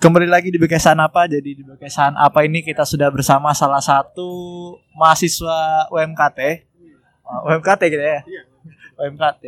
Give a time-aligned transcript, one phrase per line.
[0.00, 1.28] Kembali lagi di Bekesan apa?
[1.28, 4.32] Jadi di Bekesan apa ini kita sudah bersama salah satu
[4.96, 6.40] mahasiswa UMKT.
[7.20, 8.24] Uh, UMKT gitu ya.
[8.96, 9.44] UMKT.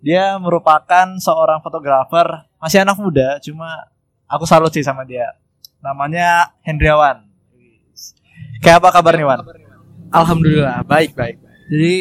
[0.00, 3.92] Dia merupakan seorang fotografer, masih anak muda, cuma
[4.24, 5.36] aku salut sih sama dia.
[5.84, 7.20] Namanya Hendriawan.
[8.64, 9.44] Kayak apa kabar nih, Wan?
[10.16, 11.36] Alhamdulillah, baik baik.
[11.68, 11.94] Jadi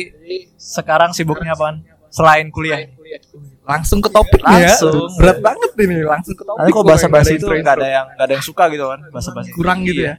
[0.56, 1.84] sekarang sibuknya apaan?
[2.16, 2.88] Selain kuliah.
[3.62, 5.08] Langsung ke topik Langsung.
[5.08, 5.16] ya.
[5.16, 6.68] Berat banget ini, langsung ke topik.
[6.68, 6.90] Kok Boy.
[6.90, 9.50] bahasa-bahasa Nggak itu nggak ada yang nggak ada yang suka gitu kan bahasa-bahasa.
[9.52, 10.16] kurang gitu ya.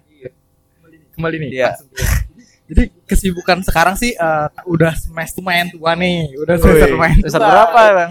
[1.13, 1.51] Kembali nih.
[1.53, 1.71] Iya.
[2.65, 7.51] Jadi kesibukan sekarang sih eh, udah semester main tua nih, udah semester main semester tua.
[7.51, 8.11] berapa ya, Bang?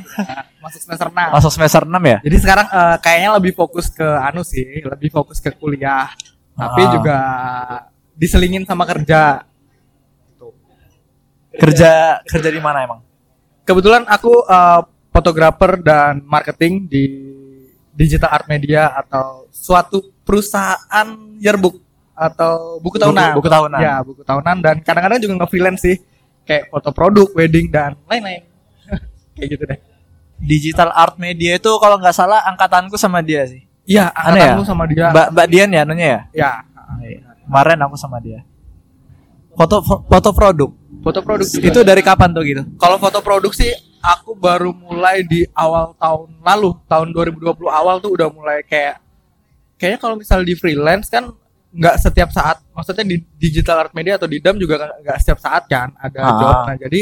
[0.61, 1.34] Masuk semester 6.
[1.34, 2.17] Masuk semester 6 ya?
[2.21, 6.13] Jadi sekarang eh, kayaknya lebih fokus ke anu sih, lebih fokus ke kuliah.
[6.53, 6.89] Tapi Ah.
[6.91, 7.17] juga
[8.13, 9.48] diselingin sama kerja.
[11.51, 11.91] Kerja
[12.23, 12.99] kerja di mana emang?
[13.63, 17.03] Kebetulan aku eh, fotografer dan marketing di
[17.91, 21.77] Digital Art Media atau suatu perusahaan yearbook
[22.15, 23.35] atau buku tahunan.
[23.35, 23.79] Buku, buku tahunan.
[23.84, 25.95] Ya, buku tahunan dan kadang-kadang juga nge-freelance sih.
[26.41, 28.48] Kayak foto produk, wedding dan lain-lain.
[29.37, 29.79] Kayak gitu deh.
[30.41, 33.62] Digital Art Media itu kalau nggak salah angkatanku sama dia sih.
[33.85, 34.55] Iya, Aneh ya?
[34.63, 35.12] sama dia.
[35.12, 36.21] Mbak Mbak Dian ya namanya ya?
[36.34, 36.51] ya,
[37.45, 38.41] Kemarin aku sama dia.
[39.54, 40.70] Foto fo- foto produk.
[41.01, 41.65] foto produk juga.
[41.67, 42.62] Itu dari kapan tuh gitu?
[42.77, 48.12] kalau foto produk sih aku baru mulai di awal tahun lalu, tahun 2020 awal tuh
[48.12, 48.99] udah mulai kayak
[49.77, 51.30] kayaknya kalau misal di freelance kan
[51.71, 55.63] nggak setiap saat, maksudnya di digital art media atau di dam juga nggak- setiap saat
[55.66, 56.35] kan ada Ah.
[56.35, 56.55] job.
[56.68, 57.02] Nah jadi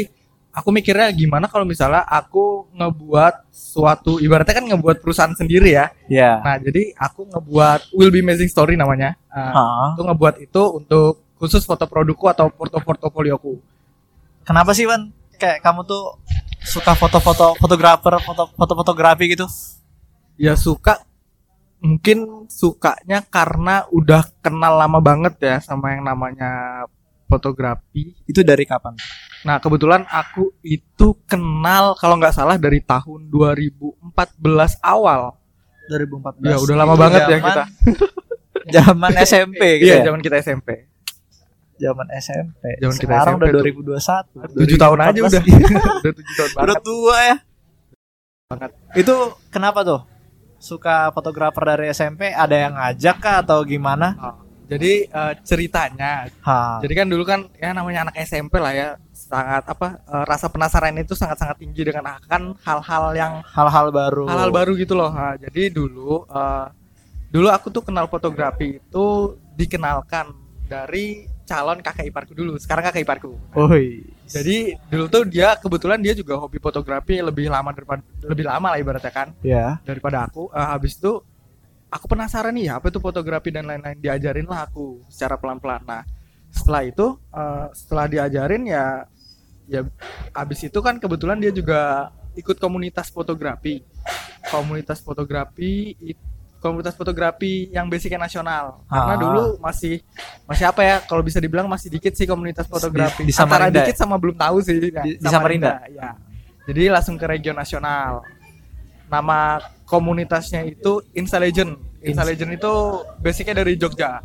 [0.50, 5.90] aku mikirnya gimana kalau misalnya aku ngebuat suatu ibaratnya kan ngebuat perusahaan sendiri ya.
[6.06, 6.38] Ya.
[6.38, 9.18] Nah jadi aku ngebuat Will Be Amazing Story namanya.
[9.26, 9.94] Uh?
[9.94, 13.58] Aku ngebuat itu untuk khusus foto produkku atau portofolioku.
[14.44, 15.10] Kenapa sih Wan?
[15.34, 16.20] Kayak kamu tuh
[16.62, 19.46] suka foto-foto fotografer, foto foto-fotografi gitu?
[20.34, 21.04] ya suka
[21.78, 26.84] mungkin sukanya karena udah kenal lama banget ya sama yang namanya
[27.24, 28.16] fotografi.
[28.24, 28.96] Itu dari kapan?
[29.40, 34.00] Nah kebetulan aku itu kenal kalau nggak salah dari tahun 2014
[34.80, 35.36] awal.
[35.88, 36.44] 2014.
[36.44, 37.64] Ya udah lama Itu banget ya zaman- kita.
[38.70, 40.04] Zaman SMP gitu Iya ya?
[40.06, 40.86] zaman kita SMP.
[41.80, 42.62] Zaman SMP.
[42.76, 43.64] Zaman kita Sekarang SMP udah tuh.
[44.52, 44.68] 2021.
[44.68, 45.24] 7 tahun aja 2014.
[45.24, 45.42] udah.
[45.96, 46.82] udah 7 tahun Udah banget.
[46.84, 47.36] tua ya.
[48.46, 48.70] Banget.
[48.94, 49.14] Itu
[49.48, 50.00] kenapa tuh?
[50.60, 54.12] Suka fotografer dari SMP ada yang ngajak kah atau gimana?
[54.20, 54.36] Oh,
[54.68, 56.78] Jadi eh, ceritanya Ha.
[56.78, 60.94] Jadi kan dulu kan ya namanya anak SMP lah ya sangat apa eh, rasa penasaran
[60.94, 64.28] itu sangat-sangat tinggi dengan akan hal-hal yang hal-hal baru.
[64.28, 65.10] hal-hal baru gitu loh.
[65.10, 66.66] Nah, jadi dulu eh,
[67.30, 69.06] dulu aku tuh kenal fotografi itu
[69.56, 70.30] dikenalkan
[70.66, 72.54] dari calon kakak iparku dulu.
[72.62, 73.34] Sekarang kakak iparku.
[73.58, 74.06] Woi.
[74.30, 78.78] Jadi dulu tuh dia kebetulan dia juga hobi fotografi lebih lama daripada lebih lama lah
[78.78, 79.82] ibaratnya kan Ya.
[79.82, 80.46] daripada aku.
[80.54, 81.18] Eh, habis itu
[81.90, 85.82] aku penasaran nih apa itu fotografi dan lain-lain diajarin lah aku secara pelan-pelan.
[85.82, 86.06] Nah
[86.54, 88.84] setelah itu eh, setelah diajarin ya
[89.66, 89.80] ya
[90.30, 93.82] habis itu kan kebetulan dia juga ikut komunitas fotografi
[94.46, 96.29] komunitas fotografi it-
[96.60, 98.84] komunitas fotografi yang basicnya nasional.
[98.84, 99.18] Karena Ah.
[99.18, 100.04] dulu masih
[100.44, 103.24] masih apa ya kalau bisa dibilang masih dikit sih komunitas fotografi.
[103.24, 105.80] di antara Samarinda dikit sama belum tahu sih ya, Di- di Samarinda?
[105.88, 106.14] ya
[106.64, 108.22] jadi langsung ke region nasional.
[109.08, 111.74] Nama komunitasnya itu Insta Legend.
[111.98, 112.72] Insta Legend itu
[113.18, 114.22] basicnya dari Jogja.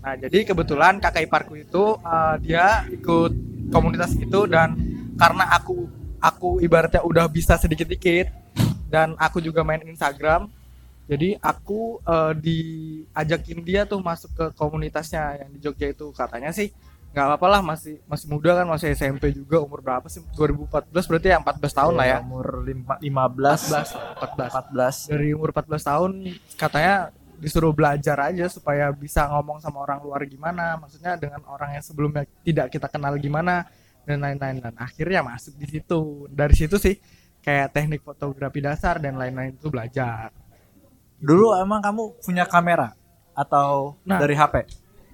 [0.00, 3.32] Nah jadi kebetulan kakak iparku itu eh, dia ikut
[3.68, 4.78] komunitas itu dan
[5.18, 8.30] karena aku aku ibaratnya udah bisa sedikit-dikit
[8.86, 10.46] dan aku juga main Instagram
[11.06, 16.10] jadi aku eh, diajakin dia tuh masuk ke komunitasnya yang di Jogja itu.
[16.10, 16.74] Katanya sih
[17.14, 19.62] nggak apa-apa lah masih masih muda kan masih SMP juga.
[19.62, 20.18] Umur berapa sih?
[20.34, 22.18] 2014 berarti ya 14 tahun lah ya.
[22.26, 23.70] Umur lima- 15
[24.18, 24.96] 14 14.
[25.06, 26.10] dari umur 14 tahun
[26.58, 30.74] katanya disuruh belajar aja supaya bisa ngomong sama orang luar gimana.
[30.82, 33.62] Maksudnya dengan orang yang sebelumnya tidak kita kenal gimana
[34.02, 34.58] dan lain-lain.
[34.58, 36.26] Dan akhirnya masuk di situ.
[36.34, 36.98] Dari situ sih
[37.46, 40.34] kayak teknik fotografi dasar dan lain-lain itu belajar
[41.16, 42.92] Dulu emang kamu punya kamera
[43.32, 44.16] atau Nah.
[44.18, 44.54] dari HP?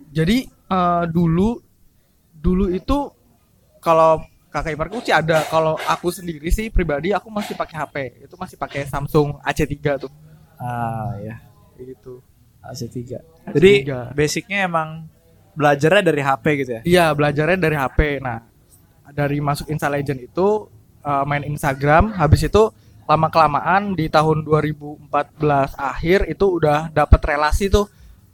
[0.08, 1.56] jadi eh, dulu
[2.34, 2.98] dulu itu
[3.78, 8.34] kalau kakak iparku sih ada kalau aku sendiri sih pribadi aku masih pakai HP itu
[8.36, 10.12] masih pakai Samsung AC3 tuh
[10.54, 11.40] Ah ya,
[11.72, 12.20] kayak gitu
[12.60, 12.98] AC3.
[13.50, 14.12] Jadi AC3.
[14.12, 15.10] basicnya emang
[15.52, 16.80] belajarnya dari HP gitu ya?
[16.84, 17.98] Iya, belajarnya dari HP.
[18.20, 18.38] Nah,
[19.10, 20.70] dari masuk Insta Legend itu
[21.00, 22.70] eh, main Instagram, habis itu
[23.12, 25.12] lama kelamaan di tahun 2014
[25.76, 27.84] akhir itu udah dapat relasi tuh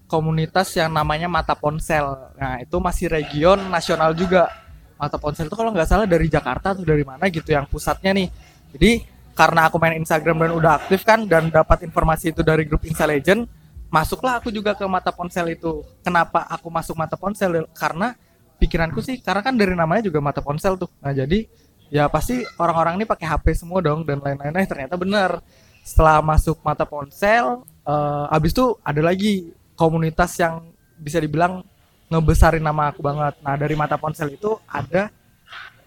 [0.07, 2.07] komunitas yang namanya Mata Ponsel.
[2.39, 4.47] Nah, itu masih region nasional juga.
[4.95, 8.31] Mata Ponsel itu kalau nggak salah dari Jakarta atau dari mana gitu yang pusatnya nih.
[8.79, 9.03] Jadi
[9.35, 13.07] karena aku main Instagram dan udah aktif kan dan dapat informasi itu dari grup Insta
[13.07, 13.47] Legend,
[13.91, 18.15] masuklah aku juga ke mata ponsel itu kenapa aku masuk mata ponsel karena
[18.61, 21.49] pikiranku sih karena kan dari namanya juga mata ponsel tuh nah jadi
[21.88, 25.40] ya pasti orang-orang ini pakai HP semua dong dan lain-lain Eh, ternyata benar.
[25.85, 30.69] Setelah masuk mata ponsel eh, abis itu ada lagi komunitas yang
[31.00, 31.64] bisa dibilang
[32.08, 33.40] ngebesarin nama aku banget.
[33.40, 35.08] Nah dari mata ponsel itu ada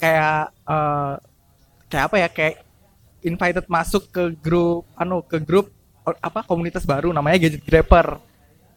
[0.01, 1.13] kayak eh,
[1.89, 2.27] kayak apa ya?
[2.29, 2.55] Kayak
[3.21, 5.69] invited masuk ke grup anu ke grup
[6.01, 7.13] apa komunitas baru.
[7.13, 8.17] Namanya Gadget Grabber.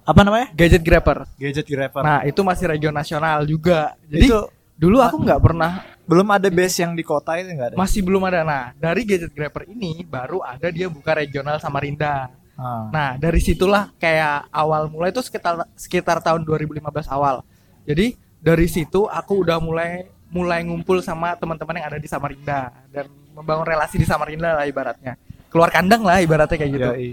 [0.05, 0.53] Apa namanya?
[0.53, 1.25] Gadget Grabber.
[1.41, 2.03] Gadget Grabber.
[2.05, 3.97] nah itu masih region nasional juga.
[4.05, 4.41] Jadi itu
[4.77, 7.77] dulu aku nggak pernah belum ada base yang di kota itu enggak ada.
[7.81, 12.87] masih belum ada nah dari Gadget Grabber ini baru ada dia buka regional Samarinda Ah.
[12.95, 17.43] Nah, dari situlah kayak awal mulai itu sekitar sekitar tahun 2015 awal.
[17.83, 23.11] Jadi dari situ aku udah mulai mulai ngumpul sama teman-teman yang ada di Samarinda dan
[23.35, 25.19] membangun relasi di Samarinda lah ibaratnya.
[25.51, 26.91] Keluar kandang lah ibaratnya kayak gitu.
[26.95, 27.11] Yoi.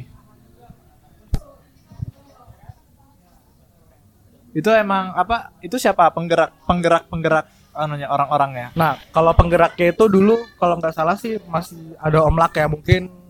[4.51, 5.57] Itu emang apa?
[5.63, 8.75] Itu siapa penggerak penggerak penggerak anunya orang-orangnya?
[8.75, 13.21] Nah, kalau penggeraknya itu dulu kalau nggak salah sih masih ada Om Lak ya mungkin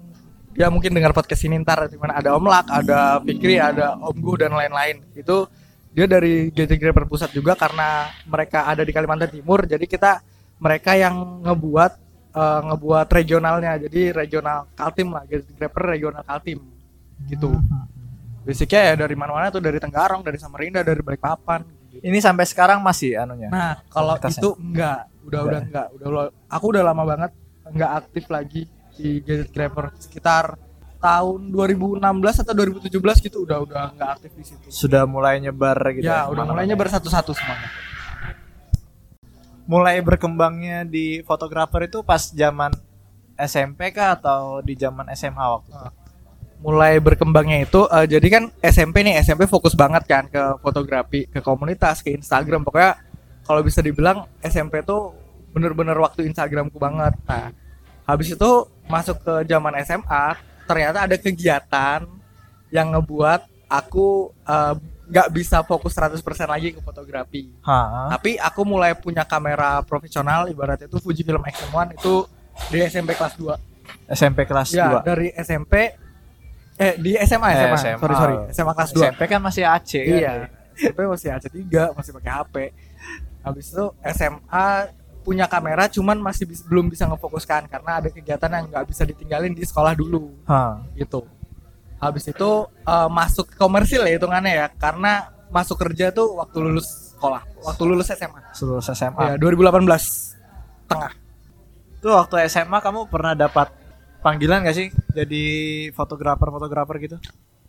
[0.51, 4.17] dia mungkin dengar podcast ini ntar di mana ada Om Lak, ada Fikri, ada Om
[4.19, 4.99] Gu dan lain-lain.
[5.15, 5.47] Itu
[5.91, 9.63] dia dari Gadget Grabber pusat juga karena mereka ada di Kalimantan Timur.
[9.63, 10.19] Jadi kita
[10.59, 11.91] mereka yang ngebuat
[12.35, 13.79] eh, ngebuat regionalnya.
[13.79, 16.59] Jadi regional Kaltim lah, Gadget Grabber regional Kaltim
[17.27, 17.51] gitu.
[18.41, 21.80] Basicnya ya dari mana-mana tuh dari Tenggarong, dari Samarinda, dari Balikpapan.
[22.01, 23.49] Ini sampai sekarang masih anunya.
[23.53, 26.07] Nah, kalau itu enggak, udah udah enggak, udah
[26.49, 27.31] aku udah lama banget
[27.61, 28.65] enggak aktif lagi
[28.97, 30.57] di Gadget Grabber sekitar
[30.97, 32.01] tahun 2016
[32.45, 34.65] atau 2017 gitu udah udah enggak aktif di situ.
[34.69, 36.09] Sudah mulai nyebar gitu.
[36.09, 36.51] ya, udah ke mana-mana.
[36.57, 37.69] mulainya bersatu-satu semuanya.
[39.69, 42.75] mulai berkembangnya di fotografer itu pas zaman
[43.39, 46.00] SMP kah atau di zaman SMA waktu itu?
[46.61, 51.41] Mulai berkembangnya itu eh, jadi kan SMP nih, SMP fokus banget kan ke fotografi, ke
[51.41, 52.61] komunitas, ke Instagram.
[52.61, 53.01] Pokoknya
[53.41, 55.17] kalau bisa dibilang SMP tuh
[55.51, 57.17] bener-bener waktu Instagramku banget.
[57.25, 57.49] Nah,
[58.05, 58.49] habis itu
[58.85, 60.25] masuk ke zaman SMA,
[60.63, 62.05] ternyata ada kegiatan
[62.69, 64.75] yang ngebuat aku eh,
[65.11, 67.51] nggak bisa fokus 100% lagi ke fotografi.
[67.65, 68.15] Hah?
[68.15, 72.23] Tapi aku mulai punya kamera profesional ibaratnya itu Fujifilm Action One itu
[72.71, 74.13] di SMP kelas 2.
[74.13, 75.09] SMP kelas Ya, 2.
[75.09, 75.97] dari SMP
[76.81, 77.99] eh di SMA Eh, SMA, SMA.
[77.99, 78.97] sorry sorry SMA kelas 2.
[79.05, 80.17] SMP kan masih AC kan?
[80.17, 80.31] Iya.
[80.73, 81.61] SMP masih AC3,
[81.93, 82.55] masih pakai HP.
[83.41, 84.65] Habis itu SMA
[85.21, 89.53] punya kamera cuman masih bis- belum bisa ngefokuskan karena ada kegiatan yang nggak bisa ditinggalin
[89.53, 90.81] di sekolah dulu Hah.
[90.95, 91.21] gitu.
[91.97, 92.49] Habis itu
[92.81, 98.09] eh, masuk komersil ya hitungannya ya karena masuk kerja tuh waktu lulus sekolah, waktu lulus
[98.09, 98.41] SMA.
[98.51, 99.21] Seluruh SMA.
[99.21, 99.85] Ya, 2018
[100.89, 101.13] tengah.
[102.01, 103.69] Tuh waktu SMA kamu pernah dapat
[104.21, 105.43] panggilan gak sih jadi
[105.91, 107.17] fotografer-fotografer gitu?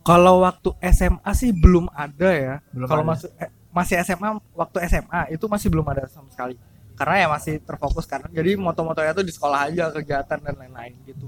[0.03, 2.55] Kalau waktu SMA sih belum ada ya.
[2.71, 6.55] Belum Kalau masuk eh, masih SMA waktu SMA itu masih belum ada sama sekali.
[6.93, 11.27] Karena ya masih terfokus karena jadi moto-motonya tuh di sekolah aja kegiatan dan lain-lain gitu.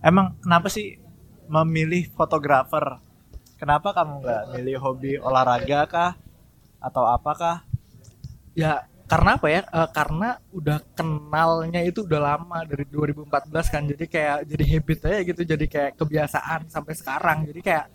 [0.00, 0.96] Emang kenapa sih
[1.50, 3.02] memilih fotografer?
[3.58, 6.12] Kenapa kamu nggak milih hobi olahraga kah?
[6.80, 7.66] Atau apakah?
[8.56, 9.60] Ya karena apa ya?
[9.66, 13.82] Eh, karena udah kenalnya itu udah lama dari 2014 kan.
[13.82, 15.42] Jadi kayak jadi habit aja gitu.
[15.42, 17.38] Jadi kayak kebiasaan sampai sekarang.
[17.50, 17.86] Jadi kayak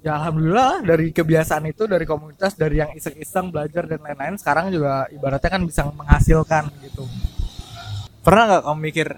[0.00, 4.70] ya alhamdulillah lah dari kebiasaan itu dari komunitas dari yang iseng-iseng belajar dan lain-lain sekarang
[4.70, 7.04] juga ibaratnya kan bisa menghasilkan gitu.
[8.24, 9.08] Pernah nggak kamu mikir,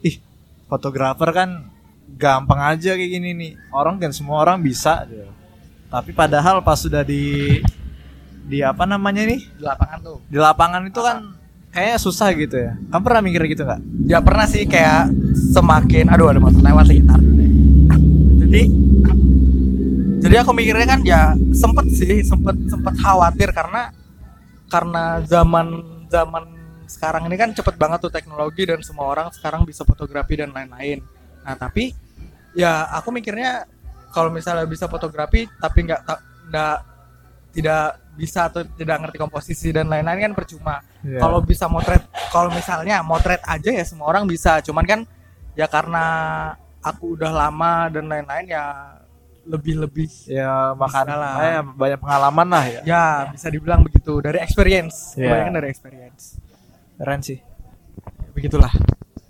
[0.00, 0.16] ih
[0.70, 1.50] fotografer kan
[2.16, 3.52] gampang aja kayak gini nih.
[3.68, 5.04] Orang kan semua orang bisa.
[5.12, 5.28] gitu.
[5.92, 7.60] Tapi padahal pas sudah di
[8.44, 10.18] di apa namanya nih di lapangan tuh.
[10.28, 11.16] di lapangan itu kan
[11.74, 12.72] kayaknya susah gitu ya.
[12.92, 13.80] Kamu pernah mikir gitu nggak?
[14.06, 15.10] Ya pernah sih kayak
[15.50, 17.50] semakin aduh ada motor lewat lagi ntar dulu deh.
[18.44, 18.62] Jadi
[20.24, 23.90] jadi aku mikirnya kan ya sempet sih sempet sempet khawatir karena
[24.70, 25.66] karena zaman
[26.08, 26.44] zaman
[26.86, 31.02] sekarang ini kan cepet banget tuh teknologi dan semua orang sekarang bisa fotografi dan lain-lain.
[31.42, 31.96] Nah tapi
[32.54, 33.66] ya aku mikirnya
[34.14, 36.00] kalau misalnya bisa fotografi tapi nggak
[36.52, 36.76] nggak
[37.54, 41.18] tidak bisa atau tidak ngerti komposisi dan lain-lain kan percuma Iya.
[41.18, 45.00] kalau bisa motret kalau misalnya motret aja ya semua orang bisa cuman kan
[45.52, 46.04] ya karena
[46.80, 48.64] aku udah lama dan lain-lain ya
[49.44, 51.34] lebih lebih ya makan lah.
[51.42, 52.80] eh, banyak pengalaman lah ya.
[52.82, 55.28] ya bisa dibilang begitu dari experience Iya.
[55.28, 56.22] kebanyakan dari experience
[56.94, 57.38] Keren sih.
[58.32, 58.72] begitulah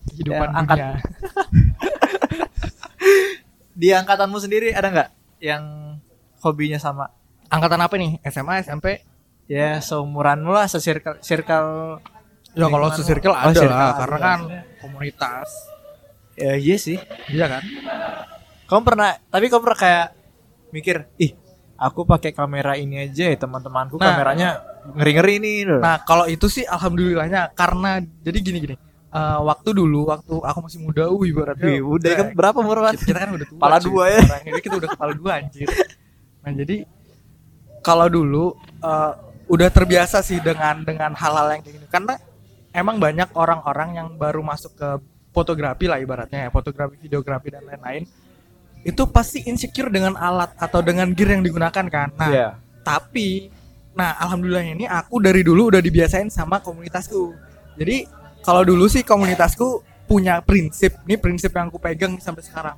[0.06, 1.00] kehidupan Ya, angkat- dunia
[3.74, 5.08] Di angkatanmu sendiri ada nggak
[5.40, 5.64] yang
[6.38, 7.10] hobinya sama?
[7.54, 8.86] Angkatan apa nih SMA SMP
[9.44, 12.00] Ya seumuranmu lah, sesirkel circle.
[12.54, 13.98] ya kalau se-circle ada Oh, circle lah ada.
[14.00, 14.38] karena kan
[14.80, 15.48] komunitas
[16.34, 16.98] Ya iya sih.
[17.28, 17.62] iya kan
[18.64, 20.06] Kamu pernah, tapi kamu pernah kayak
[20.70, 21.36] mikir ih
[21.76, 24.06] aku pakai kamera ini aja ya teman-temanku Nah.
[24.10, 24.48] kameranya
[24.94, 25.80] ngeri-ngeri nih loh.
[25.80, 28.76] Nah, kalau itu sih alhamdulillahnya karena jadi gini-gini.
[29.10, 33.04] Eh, waktu dulu waktu aku masih muda, uh ibaratnya Wih, udah kan berapa umur kita,
[33.06, 33.56] kita kan udah tua.
[33.56, 34.20] Kepala dua ya.
[34.42, 35.68] Ini kita udah kepala dua anjir.
[36.42, 36.76] Nah, jadi
[37.84, 39.12] kalau dulu eh,
[39.44, 42.14] udah terbiasa sih dengan dengan hal-hal yang kayak gini karena
[42.72, 44.88] emang banyak orang-orang yang baru masuk ke
[45.30, 48.06] fotografi lah ibaratnya ya, fotografi, videografi dan lain-lain.
[48.86, 52.08] Itu pasti insecure dengan alat atau dengan gear yang digunakan kan.
[52.16, 52.48] Nah, Iya.
[52.82, 53.50] tapi
[53.94, 57.30] nah alhamdulillah ini aku dari dulu udah dibiasain sama komunitasku
[57.78, 58.10] jadi
[58.42, 62.74] kalau dulu sih komunitasku punya prinsip ini prinsip yang aku pegang sampai sekarang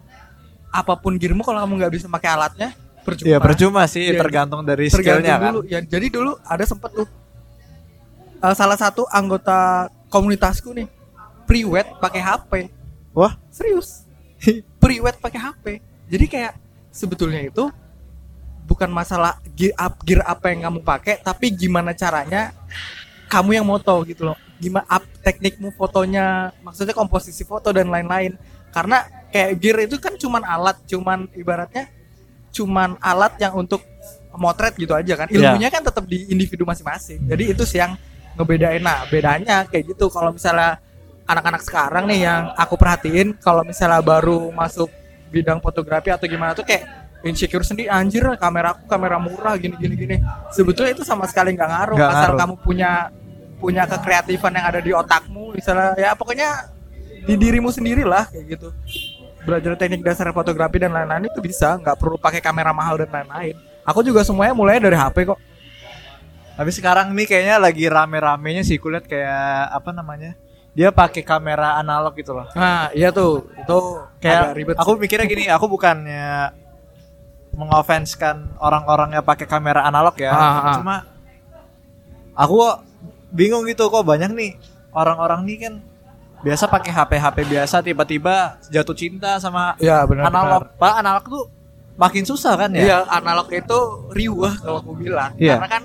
[0.69, 3.29] apa pun gearmu kalau kamu nggak bisa pakai alatnya percuma.
[3.31, 5.53] Iya, percuma sih Iya, tergantung dari tergantung skillnya kan.
[5.55, 7.07] dulu ya jadi dulu ada sempet tuh
[8.43, 10.91] eh, salah satu anggota komunitasku nih
[11.47, 12.53] pre-wed pakai HP
[13.17, 14.05] Wah, serius.
[14.83, 15.65] Pre-wed pakai HP
[16.11, 16.53] jadi kayak
[16.91, 17.71] sebetulnya itu
[18.67, 22.51] bukan masalah gear up gear apa yang kamu pakai tapi gimana caranya
[23.27, 24.39] kamu yang moto gitu loh.
[24.57, 28.39] Gimana up teknikmu fotonya maksudnya komposisi foto dan lain-lain.
[28.71, 29.03] Karena
[29.35, 31.91] kayak gear itu kan cuman alat cuman ibaratnya
[32.57, 33.85] cuman alat yang untuk
[34.37, 35.29] motret gitu aja kan.
[35.33, 35.53] Iya.
[35.53, 37.25] ilmunya kan tetap di individu masing-masing.
[37.25, 37.97] Jadi itu sih yang
[38.37, 38.81] ngebedain.
[38.81, 40.13] Nah bedanya kayak gitu.
[40.13, 40.81] Kalau misalnya
[41.27, 44.93] anak-anak sekarang nih yang aku perhatiin kalau misalnya baru masuk
[45.33, 46.85] bidang fotografi atau gimana tuh kayak
[47.25, 47.89] insecure sendiri.
[47.89, 50.17] Anjir kamera aku kamera murah gini gini gini.
[50.53, 51.97] Sebetulnya itu sama sekali nggak ngaruh.
[51.97, 52.41] Nggak asal ngaruh.
[52.45, 52.91] kamu punya
[53.57, 56.77] punya kekreatifan yang ada di otakmu misalnya ya pokoknya
[57.27, 58.69] di dirimu sendiri lah kayak gitu
[59.47, 63.55] belajar teknik dasar fotografi dan lain-lain itu bisa nggak perlu pakai kamera mahal dan lain-lain
[63.81, 65.39] aku juga semuanya mulai dari HP kok
[66.57, 70.33] Tapi sekarang nih kayaknya lagi rame-ramenya sih kulihat kayak apa namanya?
[70.73, 72.49] Dia pakai kamera analog gitu loh.
[72.57, 73.77] nah iya tuh itu
[74.25, 75.01] Kayak agak ribet aku sih.
[75.05, 76.57] mikirnya gini, aku bukannya
[77.53, 80.33] mengoffenskan orang-orang yang pakai kamera analog ya.
[80.33, 80.75] Ah, ah.
[80.81, 80.97] Cuma
[82.33, 82.57] aku
[83.29, 84.57] bingung gitu kok banyak nih
[84.93, 85.75] orang-orang nih kan
[86.47, 90.31] biasa pakai HP HP biasa tiba-tiba jatuh cinta sama Iya benar.
[90.31, 90.63] analog.
[90.79, 91.45] Pak analog tuh
[91.99, 92.83] makin susah kan ya?
[92.87, 93.79] Iya analog itu
[94.15, 95.35] riuh kalau aku bilang.
[95.43, 95.59] Iya.
[95.59, 95.83] Karena kan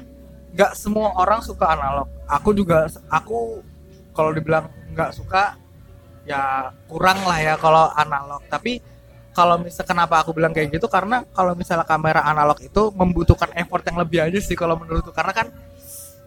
[0.54, 2.06] nggak semua orang suka analog.
[2.30, 3.66] Aku juga aku
[4.14, 5.58] kalau dibilang nggak suka
[6.30, 8.46] ya kurang lah ya kalau analog.
[8.46, 8.78] Tapi
[9.34, 13.82] kalau misal kenapa aku bilang kayak gitu karena kalau misalnya kamera analog itu membutuhkan effort
[13.88, 15.48] yang lebih aja sih kalau menurutku karena kan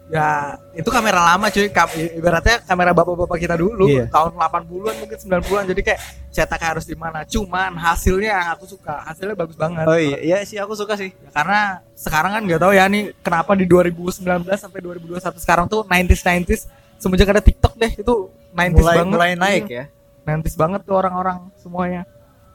[0.05, 1.67] ya itu kamera lama cuy.
[1.67, 4.05] Kam- ibaratnya kamera bapak-bapak kita dulu Iya.
[4.07, 7.23] tahun 80-an mungkin 90-an jadi kayak cetaknya harus di mana.
[7.23, 9.83] Cuman hasilnya yang aku suka hasilnya bagus banget.
[9.83, 11.09] Oh iya, iya sih aku suka sih.
[11.11, 11.59] Ya, karena
[11.91, 14.21] sekarang kan nggak tahu ya nih kenapa di 2019
[14.55, 16.61] sampai 2021 sekarang tuh 90s 90s
[16.95, 18.13] semenjak ada TikTok deh itu
[18.51, 19.11] 90s Mulai banget.
[19.11, 19.85] mulai naik Iya, ya.
[20.23, 22.01] 90s banget tuh orang-orang semuanya.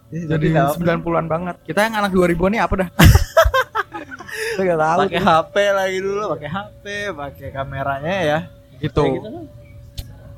[0.08, 0.82] Jadi tahu.
[0.82, 1.56] 90-an banget.
[1.62, 2.88] Kita yang anak 2000-an nih apa dah
[4.60, 5.20] nggak tahu pakai.
[5.20, 6.84] HP lagi dulu, pakai HP,
[7.16, 8.38] pakai kameranya ya.
[8.80, 9.44] gitu gitu kan.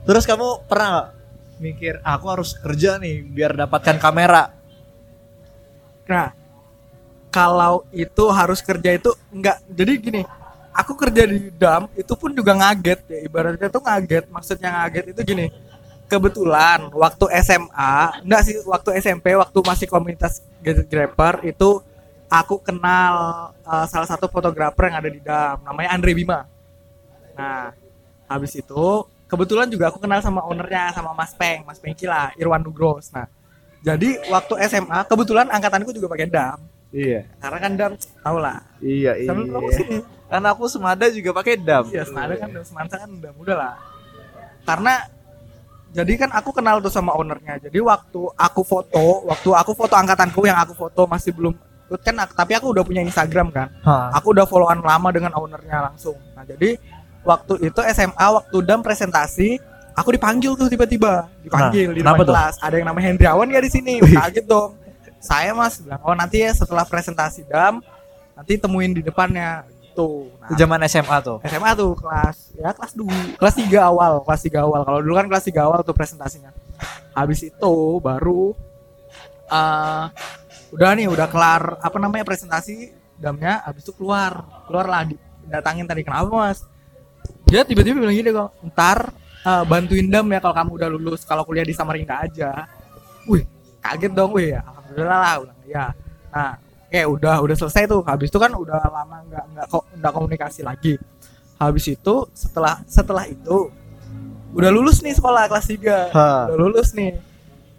[0.03, 1.09] Terus kamu pernah nggak
[1.63, 4.51] mikir aku harus kerja nih biar dapatkan kamera?
[6.11, 6.35] Nah,
[7.31, 9.63] kalau itu harus kerja itu enggak.
[9.71, 10.23] Jadi gini,
[10.75, 13.19] aku kerja di dam itu pun juga ngaget ya.
[13.25, 14.25] Ibaratnya tuh ngaget.
[14.29, 15.47] Maksudnya ngaget itu gini.
[16.11, 21.81] Kebetulan waktu SMA, enggak sih waktu SMP, waktu masih komunitas gadget grabber itu
[22.33, 23.15] aku kenal
[23.61, 26.49] uh, salah satu fotografer yang ada di dam, namanya Andre Bima.
[27.37, 27.77] Nah,
[28.25, 28.85] habis itu
[29.29, 33.13] kebetulan juga aku kenal sama ownernya sama Mas Peng, Mas Pengki lah, Irwan Nugros.
[33.13, 33.29] Nah,
[33.85, 36.59] jadi waktu SMA kebetulan angkatanku juga pakai dam.
[36.93, 37.29] Iya.
[37.41, 38.65] Karena kan dam tau lah.
[38.81, 39.85] Iya, Sambil promosi.
[40.33, 41.85] Karena aku semada juga pakai dam.
[41.93, 43.75] Iya, senada kan dam kan udah muda lah.
[44.65, 45.05] Karena
[45.93, 47.61] jadi kan aku kenal tuh sama ownernya.
[47.69, 51.53] Jadi waktu aku foto, waktu aku foto angkatanku yang aku foto masih belum
[52.01, 53.69] kan tapi aku udah punya Instagram kan.
[53.83, 54.15] Hah.
[54.17, 56.17] Aku udah followan lama dengan ownernya langsung.
[56.33, 56.81] Nah, jadi
[57.23, 59.61] waktu itu SMA waktu dam presentasi
[59.93, 62.33] aku dipanggil tuh tiba-tiba dipanggil Nah, di depan tuh?
[62.33, 64.75] kelas ada yang namanya Hendriawan ya di sini kaget dong
[65.21, 67.79] saya mas bilang oh nanti ya setelah presentasi dam
[68.33, 71.39] nanti temuin di depannya gitu nah, Itu zaman SMA tuh.
[71.45, 75.27] SMA tuh kelas ya kelas 2 kelas 3 awal kelas 3 awal kalau dulu kan
[75.29, 76.51] kelas 3 awal tuh presentasinya
[77.13, 78.51] habis itu baru
[79.47, 80.05] eh
[80.73, 85.05] udah nih udah kelar apa namanya presentasi damnya habis itu keluar keluar lah
[85.47, 86.65] datangin tadi kenapa mas?
[87.45, 89.13] Dia tiba-tiba bilang gini kok ntar
[89.45, 92.65] eh, bantuin dam ya kalau kamu udah lulus kalau kuliah di Samarinda aja.
[93.29, 93.45] Wih
[93.85, 95.87] kaget dong wih alhamdulillah lah udah ya
[96.33, 96.57] nah
[96.89, 98.01] oke udah udah selesai tuh.
[98.03, 100.97] Habis itu kan udah lama nggak nggak kok nggak komunikasi lagi.
[101.61, 103.69] Habis itu setelah setelah itu
[104.53, 106.45] udah lulus nih sekolah kelas 3 Hah.
[106.53, 107.17] udah lulus nih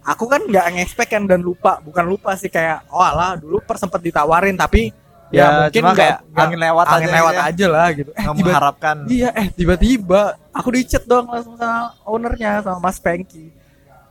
[0.04, 3.74] aku kan nggak ngexpect kan dan lupa bukan lupa sih kayak oh alah dulu per
[3.74, 4.92] sempet ditawarin tapi
[5.32, 7.42] Ya, mungkin cuma nggak- kayak nggak- angin lewat angin aja lewat ya.
[7.42, 8.10] aja lah gitu.
[8.12, 8.96] Eh Nggak tiba, mengharapkan.
[9.08, 13.50] iya eh tiba-tiba aku di chat dong langsung sama ownernya sama Mas Pengki.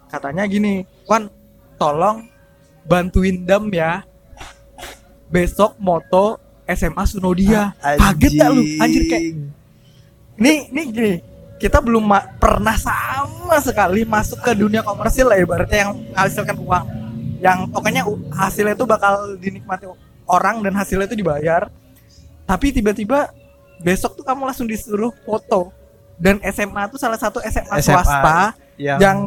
[0.06, 0.74] Katanya gini
[1.06, 1.32] Wan
[1.76, 2.28] tolong
[2.84, 4.04] bantuin Dam ya.
[5.28, 7.72] Besok moto SMA Sunodia.
[7.80, 8.62] Kaget gak lu?
[8.78, 9.24] Anjir kayak
[10.36, 11.14] ini ini gini
[11.64, 12.12] kita belum
[12.44, 16.86] pernah sama sekali masuk ke dunia komersil lah ibaratnya yang menghasilkan uang.
[17.40, 18.02] Yang pokoknya
[18.36, 19.88] hasilnya itu bakal dinikmati
[20.28, 21.72] orang dan hasilnya itu dibayar.
[22.44, 23.32] Tapi tiba-tiba
[23.80, 25.72] besok tuh kamu langsung disuruh foto.
[26.20, 29.18] Dan SMA tuh salah satu SMA, SMA swasta yang, yang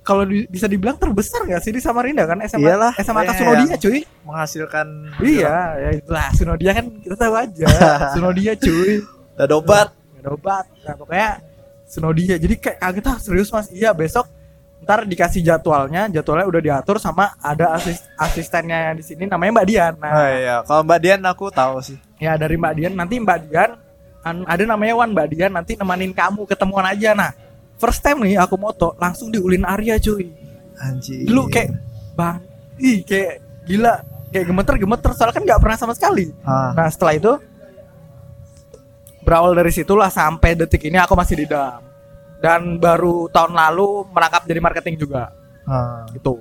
[0.00, 2.40] kalau di- bisa dibilang terbesar nggak sih di Samarinda kan?
[2.48, 3.98] SMA Iyalah, SMA iya, Sunodia cuy.
[4.24, 4.86] menghasilkan
[5.20, 6.28] iya ya itulah.
[6.32, 7.68] Sunodia kan kita tahu aja.
[8.16, 9.04] Sunodia cuy.
[9.36, 9.88] Dan obat.
[9.92, 10.64] nggak ada obat.
[10.84, 11.30] Nah pokoknya
[11.84, 13.68] Sunodia jadi kayak kaget ah serius mas?
[13.68, 14.26] Iya besok
[14.80, 19.92] ntar dikasih jadwalnya jadwalnya udah diatur sama ada asis asistennya di sini namanya Mbak Dian.
[19.96, 21.96] Nah Oh iya, kalau Mbak Dian aku tahu sih.
[22.18, 22.92] ya dari Mbak Dian.
[22.92, 23.70] Nanti Mbak Dian
[24.20, 25.52] an- ada namanya Wan Mbak Dian.
[25.52, 27.12] Nanti nemenin kamu ketemuan aja.
[27.12, 27.32] Nah
[27.74, 30.28] first time nih aku moto langsung di Ulin Arya cuy.
[30.74, 31.24] Anjir.
[31.24, 31.70] dulu kayak
[32.12, 32.36] bang
[32.76, 33.32] ih kayak
[33.64, 36.28] gila kayak gemeter gemeter soalnya kan nggak pernah sama sekali.
[36.42, 36.74] Ah.
[36.74, 37.32] Nah setelah itu
[39.24, 41.80] berawal dari situlah sampai detik ini aku masih di dam.
[42.38, 45.32] Dan baru tahun lalu merangkap jadi marketing juga.
[45.64, 46.04] Ah.
[46.12, 46.36] itu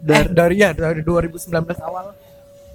[0.00, 1.52] dari dari ya dari 2019
[1.84, 2.16] awal.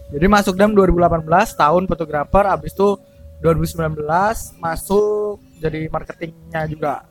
[0.08, 1.26] Jadi masuk dam 2018
[1.58, 2.96] tahun fotografer habis itu
[3.44, 3.98] 2019
[4.62, 7.04] masuk jadi marketingnya juga.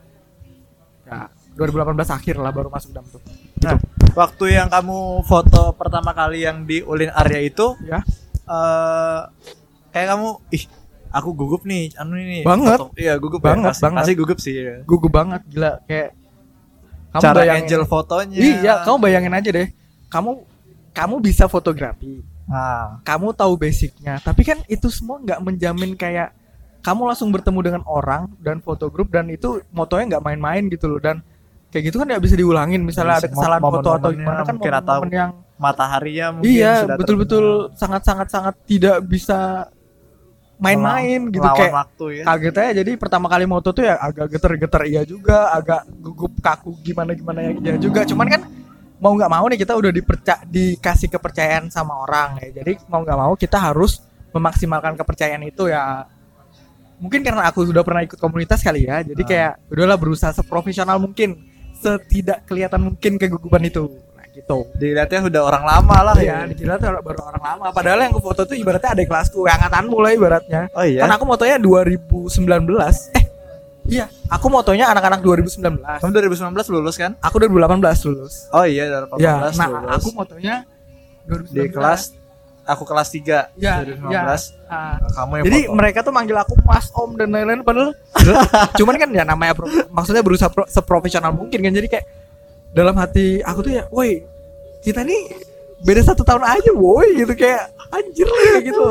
[1.04, 3.20] Ya 2018 akhir lah baru masuk dam tuh.
[3.64, 3.76] Nah,
[4.12, 8.00] waktu yang kamu foto pertama kali yang di Ulin Arya itu ya.
[8.46, 9.20] eh
[9.90, 10.64] kayak kamu ih
[11.16, 12.76] aku gugup nih anu ini Banget.
[12.76, 12.92] foto.
[12.94, 13.99] iya gugup Banget, ya, banget.
[13.99, 14.75] pasti gugup sih ya.
[14.85, 16.08] gugup banget gila kayak
[17.08, 19.68] kamu cara bayangin- angel fotonya Iya, kamu bayangin aja deh.
[20.06, 20.30] Kamu
[20.92, 26.32] kamu bisa fotografi, ah kamu tahu basicnya, tapi kan itu semua nggak menjamin kayak
[26.80, 30.97] kamu langsung bertemu dengan orang dan foto grup dan itu motonya nggak main-main gitu loh
[30.97, 31.21] dan
[31.69, 34.73] kayak gitu kan nggak bisa diulangin misalnya ada Bisa, kesalahan foto atau gimana kan mungkin
[34.78, 39.67] momen yang mataharinya mungkin iya betul-betul sangat-sangat sangat tidak bisa
[40.56, 42.25] main-main gitu kayak waktu ya.
[42.25, 42.73] kaget aja.
[42.80, 45.52] Jadi pertama kali moto tuh ya agak geter-geter iya juga.
[45.52, 48.08] Agak gugup kaku gimana gimana ya iya juga.
[48.08, 48.42] Cuman kan
[48.97, 52.64] mau nggak mau nih kita udah diperca dikasih kepercayaan sama orang ya.
[52.64, 54.00] Jadi mau nggak mau kita harus
[54.32, 56.08] memaksimalkan kepercayaan itu ya.
[56.97, 59.04] Mungkin karena aku sudah pernah ikut komunitas kali ya.
[59.04, 59.28] Jadi Ah.
[59.28, 61.36] kayak udahlah berusaha seprofesional mungkin.
[61.76, 63.92] Setidak kelihatan mungkin kegugupan itu
[64.36, 64.68] gitu.
[64.76, 66.44] Dilihatnya udah orang lama lah ya.
[66.44, 67.64] dikira tuh baru orang lama.
[67.72, 70.60] Padahal yang aku foto tuh ibaratnya ada kelasku angkatanmu lah ibaratnya.
[70.76, 71.00] Oh iya?
[71.02, 72.36] Kan aku motonya 2019
[73.16, 73.25] eh
[73.86, 77.14] iya aku motonya anak-anak 2019 kamu 2019 lulus kan?
[77.22, 78.50] Aku 2018 lulus.
[78.50, 79.94] Oh iya 2018 ya nah lulus.
[80.02, 80.54] aku motonya
[81.30, 82.02] 2019 di kelas
[82.66, 84.34] aku kelas 3 ya, 2019 ya.
[84.66, 84.99] Ah.
[85.14, 85.75] kamu yang jadi foto.
[85.78, 87.94] mereka tuh manggil aku mas om dan lain-lain padahal
[88.78, 91.70] cuman kan ya namanya pro- maksudnya berusaha pro- seprofesional mungkin kan.
[91.70, 92.04] Jadi kayak
[92.76, 94.21] dalam hati aku tuh ya woi
[94.84, 95.32] kita nih
[95.80, 98.84] beda satu tahun aja woi gitu kayak anjir kayak gitu.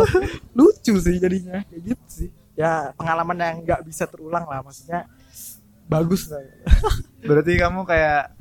[0.57, 2.29] Lucu sih jadinya kayak gitu sih.
[2.57, 5.05] Ya pengalaman yang nggak bisa terulang lah maksudnya
[5.85, 6.41] bagus lah.
[7.29, 8.33] Berarti kamu kayak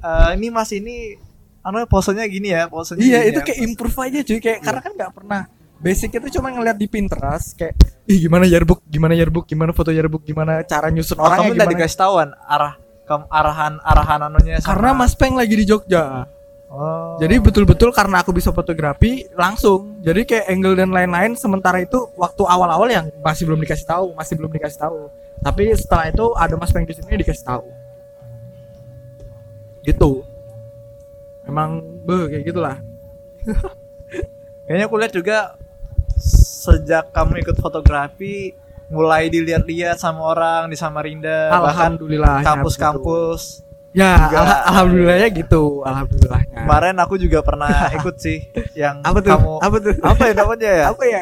[0.00, 1.20] eh, ini mas ini
[1.60, 3.44] anu posenya gini ya posenya iya gini itu ya.
[3.44, 4.38] kayak improve aja cuy.
[4.40, 5.40] Kayak karena kan nggak pernah
[5.76, 7.76] basic itu cuma ngeliat di Pinterest kayak
[8.08, 11.72] ih gimana yearbook gimana yearbook gimana foto yearbook gimana cara nyusun Oh, orangnya kamu gimana?
[11.76, 12.72] dikasih tahuan arah
[13.04, 16.28] kamu arahan arahan anunya sama- karena Mas Peng lagi di Jogja.
[16.74, 17.14] Oh.
[17.22, 20.02] jadi betul-betul karena aku bisa fotografi langsung.
[20.02, 24.34] Jadi kayak angle dan lain-lain sementara itu waktu awal-awal yang masih belum dikasih tahu masih
[24.34, 25.06] belum dikasih tahu.
[25.38, 27.64] Tapi setelah itu ada Mas Peng di sini dikasih tahu.
[29.86, 30.26] Gitu.
[31.46, 32.76] Emang be kayak gitulah.
[34.64, 35.38] Kayaknya aku lihat juga
[36.64, 38.56] sejak kamu ikut fotografi
[38.94, 43.66] mulai dilihat-lihat sama orang di Samarinda bahkan alhamdulillah kampus-kampus.
[43.90, 46.56] ya Juga- al- alhamdulillahnya gitu alhamdulillahnya.
[46.62, 48.38] Kemarin aku juga pernah ikut sih
[48.78, 49.30] yang apa tuh?
[49.30, 49.94] kamu apa tuh?
[50.00, 50.84] Apa ya namanya ya?
[50.88, 51.20] Apa ya?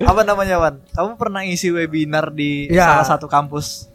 [0.00, 0.74] Apa namanya Wan?
[0.90, 2.90] Kamu pernah ngisi webinar di Ya.
[2.90, 3.88] salah satu kampus?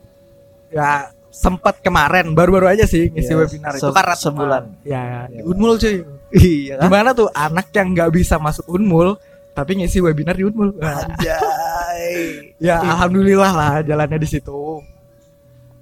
[0.69, 3.89] Ya sempat kemarin baru-baru aja sih ngisi Iya, webinar itu.
[3.89, 4.63] karena sebulan.
[4.81, 5.19] ya Iya.
[5.29, 5.95] di Unmul cuy.
[6.29, 6.75] Iya.
[6.77, 9.17] Kan gimana tuh anak yang nggak bisa masuk Unmul
[9.59, 12.55] tapi ngisi webinar di Unmul Anjay.
[12.65, 14.79] ya alhamdulillah lah jalannya di situ.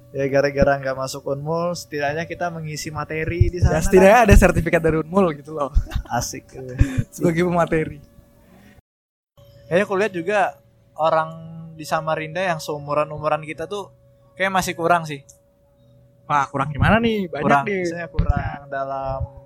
[0.08, 4.80] Ya gara-gara nggak masuk unmul setidaknya kita mengisi materi di sana ya setidaknya ada sertifikat
[4.80, 5.70] dari Unmul gitu loh.
[5.70, 6.02] Kan.
[6.18, 6.48] asik.
[7.14, 8.00] Sebagai pemateri.
[9.68, 10.40] Kayaknya aku lihat juga
[10.98, 11.30] orang
[11.78, 13.92] di Samarinda yang seumuran umuran kita tuh
[14.34, 15.22] kayak masih kurang sih.
[16.26, 17.30] Wah kurang gimana nih?
[17.30, 17.78] Banyak kurang nih.
[17.84, 19.37] misalnya kurang dalam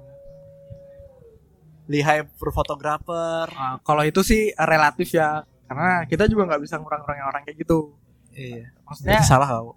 [1.90, 7.42] lihai fotografer Nah, kalau itu sih relatif ya karena kita juga nggak bisa ngurang-ngurangin orang
[7.49, 7.97] kayak gitu.
[8.37, 8.68] Iya.
[8.85, 9.71] Maksudnya Berarti salah kau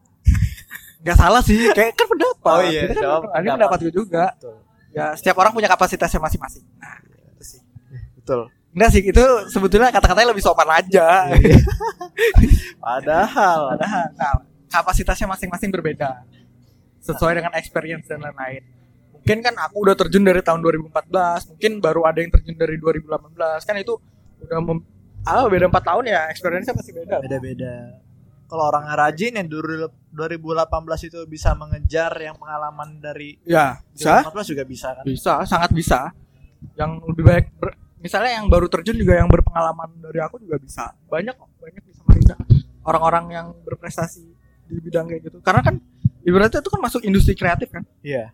[1.05, 2.55] nggak salah sih kayak kan pendapat.
[2.57, 3.55] Oh iya, kita kan ini pendapat.
[3.55, 4.25] pendapat gue juga.
[4.35, 4.55] Betul.
[4.95, 6.65] Ya setiap orang punya kapasitasnya masing-masing.
[6.81, 6.99] Nah
[7.35, 7.61] itu sih.
[8.19, 8.51] Betul.
[8.75, 11.31] Enggak sih itu sebetulnya kata-katanya lebih sopan aja.
[11.31, 11.59] Iya.
[12.85, 13.59] padahal.
[13.79, 14.35] Padahal, nah,
[14.67, 16.27] kapasitasnya masing-masing berbeda.
[16.99, 18.74] Sesuai dengan experience dan lain-lain
[19.25, 23.33] mungkin kan aku udah terjun dari tahun 2014 mungkin baru ada yang terjun dari 2018
[23.65, 23.97] kan itu
[24.45, 24.85] udah mem-
[25.25, 27.25] ah beda 4 tahun ya experience-nya pasti beda.
[27.25, 28.05] Beda-beda.
[28.45, 34.29] Kalau orang rajin yang dulu 2018 itu bisa mengejar yang pengalaman dari ya bisa.
[34.29, 35.03] 2014 juga bisa kan?
[35.09, 36.13] Bisa sangat bisa.
[36.77, 40.93] Yang lebih baik ber- misalnya yang baru terjun juga yang berpengalaman dari aku juga bisa.
[41.09, 42.37] Banyak kok banyak di Samarinda
[42.85, 44.21] orang-orang yang berprestasi
[44.69, 45.41] di bidang kayak gitu.
[45.41, 45.81] Karena kan
[46.21, 47.81] ibaratnya itu kan masuk industri kreatif kan?
[48.05, 48.29] Iya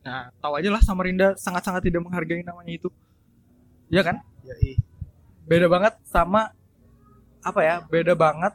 [0.00, 2.88] nah tahu aja lah Samarinda sangat-sangat tidak menghargai namanya itu.
[3.92, 4.16] Iya kan?
[4.46, 4.78] Ya ih.
[5.44, 6.54] Beda banget sama
[7.40, 8.52] apa ya beda banget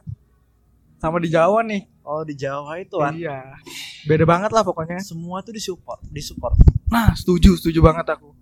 [0.98, 1.86] sama di Jawa nih.
[2.06, 3.58] Oh di Jawa itu kan iya.
[4.06, 4.98] Beda banget lah pokoknya.
[5.02, 6.56] Semua tuh disupport disupport.
[6.90, 8.32] Nah setuju setuju banget aku.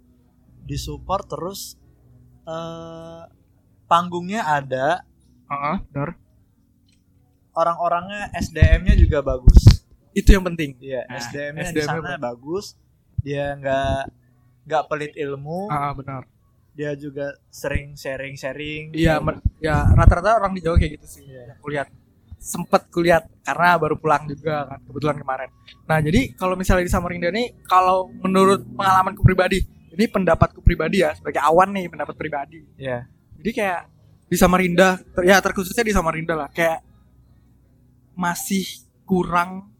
[0.64, 1.76] Disupport terus
[2.48, 3.22] eh
[3.84, 5.04] panggungnya ada.
[5.44, 6.16] Heeh, benar.
[7.54, 9.60] Orang-orangnya SDM-nya juga bagus.
[10.14, 10.78] Itu yang penting.
[10.78, 12.78] Iya Nah, SDM-nya di sana bagus
[13.24, 14.00] dia nggak
[14.68, 16.28] nggak pelit ilmu ah benar
[16.74, 21.22] dia juga sering sharing-sharing Iya, men- ya rata-rata orang di Jawa kayak gitu sih.
[21.30, 21.86] Yang kulihat
[22.34, 25.48] sempet kulihat karena baru pulang juga kan kebetulan kemarin.
[25.86, 29.62] Nah jadi kalau misalnya di Samarinda ini kalau menurut pengalamanku pribadi,
[29.94, 32.66] ini pendapatku pribadi ya sebagai awan nih pendapat pribadi.
[32.74, 33.06] Iya.
[33.38, 33.80] Jadi kayak
[34.26, 36.82] di Samarinda, ter- ya terkhususnya di Samarinda lah, kayak
[38.18, 38.66] masih
[39.06, 39.70] kurang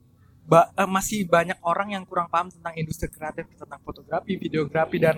[0.44, 5.16] ba- eh, masih banyak orang yang kurang paham tentang industri kreatif, tentang fotografi, videografi dan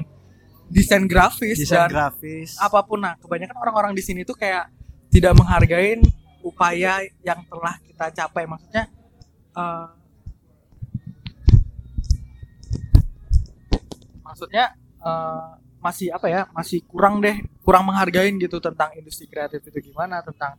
[0.67, 2.59] desain grafis desain dan grafis.
[2.59, 2.99] apa pun.
[3.03, 4.71] Nah kebanyakan orang-orang di sini tuh kayak
[5.11, 5.99] tidak menghargai
[6.43, 8.47] upaya yang telah kita capai.
[8.47, 8.85] Maksudnya
[9.55, 9.89] eh,
[14.23, 14.65] maksudnya
[15.03, 20.19] eh, masih apa ya masih kurang deh kurang menghargain gitu tentang industri kreatif itu gimana
[20.19, 20.59] tentang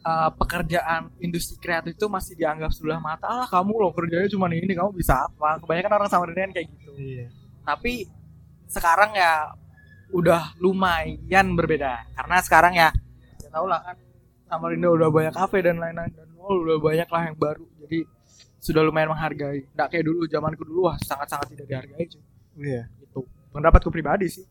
[0.00, 4.70] eh, pekerjaan industri kreatif itu masih dianggap sebelah mata lah kamu loh kerjanya cuma ini
[4.70, 5.58] kamu bisa apa?
[5.58, 6.90] Kebanyakan orang sama dengan kayak gitu.
[6.94, 7.26] Iya.
[7.64, 8.06] Tapi
[8.68, 9.52] sekarang ya
[10.10, 12.08] udah lumayan berbeda.
[12.12, 12.88] Karena sekarang ya
[13.40, 13.96] ya tau lah kan
[14.48, 17.64] Samarinda udah banyak kafe dan lain-lain dan mall udah banyak lah yang baru.
[17.84, 17.98] Jadi
[18.58, 19.68] sudah lumayan menghargai.
[19.76, 22.22] Nggak kayak dulu zamanku dulu wah sangat-sangat tidak dihargai cuy.
[22.58, 22.82] Iya.
[23.04, 24.44] Itu pendapatku pribadi sih.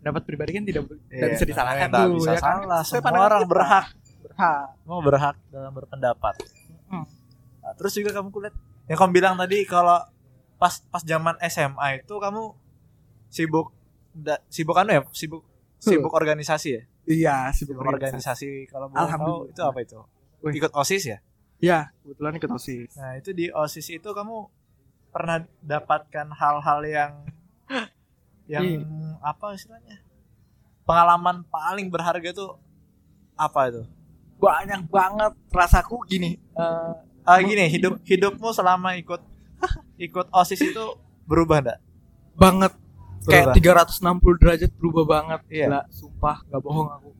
[0.00, 1.88] Pendapat pribadi kan tidak tidak Iya, bisa disalahkan.
[1.88, 2.56] tuh bisa ya kan?
[2.64, 2.80] salah.
[2.84, 3.86] Sesuai Semua orang berhak.
[4.34, 6.34] Berhak semua berhak dalam berpendapat.
[6.90, 7.06] Hmm.
[7.62, 10.02] Nah, terus juga kamu kulihat yang kamu bilang tadi kalau
[10.54, 12.52] pas pas zaman SMA itu kamu
[13.28, 13.70] sibuk
[14.10, 15.42] da, sibuk anu ya sibuk
[15.78, 16.82] sibuk organisasi ya?
[17.04, 18.66] Iya sih sibuk organisasi.
[18.66, 19.50] kalau tahu Alhamdulillah.
[19.50, 19.98] itu apa itu?
[20.42, 20.52] Wih.
[20.58, 21.18] ikut osis ya?
[21.58, 22.90] Iya kebetulan ikut osis.
[22.96, 24.50] Nah itu di osis itu kamu
[25.10, 27.12] pernah dapatkan hal-hal yang
[28.52, 28.82] yang Iya.
[29.22, 30.02] apa istilahnya?
[30.84, 32.60] Pengalaman paling berharga tuh
[33.34, 33.82] apa itu
[34.44, 36.92] banyak banget rasaku gini eh,
[37.24, 39.24] ah gini hidup hidupmu selama ikut
[40.06, 40.84] ikut osis itu
[41.24, 41.80] berubah enggak
[42.38, 42.72] banget.
[43.24, 43.88] Kayak Berubah.
[43.88, 45.40] 360 derajat berubah banget.
[45.48, 45.66] Iya.
[45.70, 47.10] Gila, sumpah nggak bohong aku.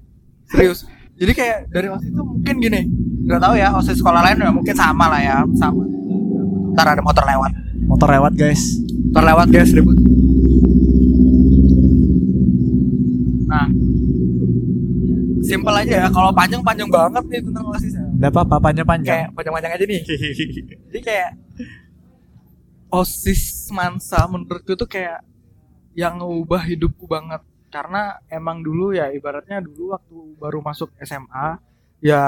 [0.52, 0.84] Serius.
[1.14, 2.80] Jadi kayak dari osis itu mungkin gini.
[3.24, 5.82] Nggak tahu ya osis sekolah lain ya mungkin sama lah ya sama.
[6.76, 7.52] Ntar ada motor lewat.
[7.88, 8.62] Motor lewat guys.
[9.08, 9.96] Motor lewat guys ribut.
[13.48, 13.83] Nah
[15.44, 18.04] simpel aja ya kalau panjang panjang banget nih tentang osis ya.
[18.04, 19.14] Enggak apa-apa panjang-panjang.
[19.14, 20.00] kayak panjang-panjang aja nih
[20.88, 21.30] jadi kayak
[22.88, 25.20] osis mansa menurutku tuh kayak
[25.94, 31.58] yang ngubah hidupku banget karena emang dulu ya ibaratnya dulu waktu baru masuk SMA
[31.98, 32.22] ya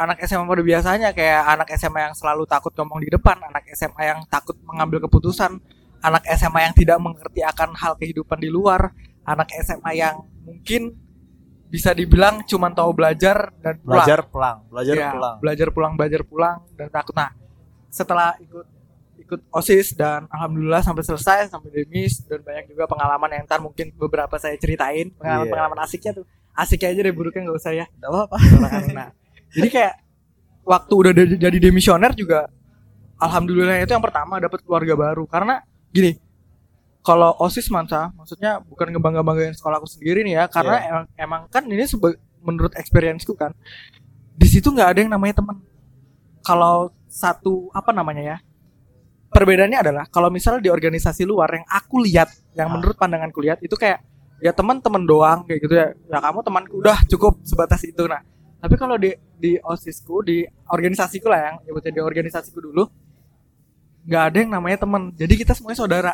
[0.00, 4.02] anak SMA pada biasanya kayak anak SMA yang selalu takut ngomong di depan anak SMA
[4.08, 5.60] yang takut mengambil keputusan
[6.00, 8.90] anak SMA yang tidak mengerti akan hal kehidupan di luar
[9.22, 10.96] anak SMA yang mungkin
[11.72, 15.36] bisa dibilang cuma tahu belajar dan pulang belajar pulang, belajar Iya, pulang.
[15.40, 17.32] belajar pulang belajar pulang dan takut nah
[17.88, 18.66] setelah ikut
[19.18, 23.88] ikut osis dan alhamdulillah sampai selesai sampai demis dan banyak juga pengalaman yang ntar mungkin
[23.94, 25.50] beberapa saya ceritain pengalaman Iya.
[25.50, 28.36] pengalaman asiknya tuh asiknya aja deh buruknya nggak usah ya Enggak apa-apa.
[28.92, 29.08] nah
[29.50, 29.94] jadi kayak
[30.62, 32.52] waktu udah jadi demisioner juga
[33.16, 36.20] alhamdulillah itu yang pertama dapat keluarga baru karena gini
[37.02, 40.88] kalau osis mansa maksudnya bukan ngebangga banggain sekolahku sendiri nih ya karena Iya.
[40.88, 43.50] emang, emang kan ini sebe- menurut experienceku kan
[44.32, 45.58] di situ nggak ada yang namanya teman
[46.40, 48.36] kalau satu apa namanya ya
[49.28, 52.72] perbedaannya adalah kalau misalnya di organisasi luar yang aku lihat yang Ah.
[52.74, 54.02] menurut pandanganku lihat itu kayak
[54.42, 55.94] ya teman-teman doang kayak gitu ya.
[56.10, 58.10] Ya kamu temanku udah cukup sebatas itu.
[58.10, 58.20] Nah
[58.58, 62.84] tapi kalau di di osisku di organisasiku lah yang nyebutnya di organisasiku dulu
[64.02, 66.12] nggak ada yang namanya teman jadi kita semuanya saudara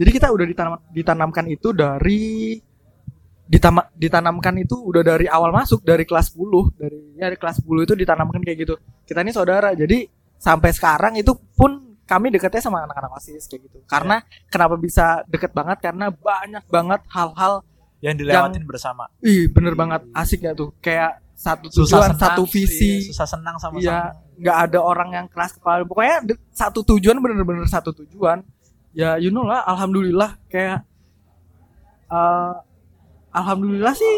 [0.00, 2.56] jadi kita udah ditanam, ditanamkan itu dari
[3.44, 7.84] ditama, ditanamkan itu udah dari awal masuk dari kelas 10 dari ya dari kelas 10
[7.84, 8.74] itu ditanamkan kayak gitu.
[9.04, 10.08] Kita ini saudara jadi
[10.40, 13.78] sampai sekarang itu pun kami deketnya sama anak-anak osis kayak gitu.
[13.84, 15.84] Karena kenapa bisa deket banget?
[15.84, 17.60] Karena banyak banget hal-hal
[18.00, 19.12] yang dilewatin bersama.
[19.20, 20.08] Ih bener banget.
[20.16, 20.72] Asik ya tuh.
[20.80, 22.92] Kayak satu susah tujuan senang satu iya, visi.
[23.04, 23.84] Susah senang sama-sama.
[23.84, 24.00] Iya,
[24.40, 25.84] nggak ada orang yang keras kepala.
[25.84, 28.40] Pokoknya satu tujuan bener-bener satu tujuan.
[28.90, 30.82] Ya, you know lah, alhamdulillah kayak
[32.10, 32.54] eh
[33.30, 34.14] alhamdulillah sih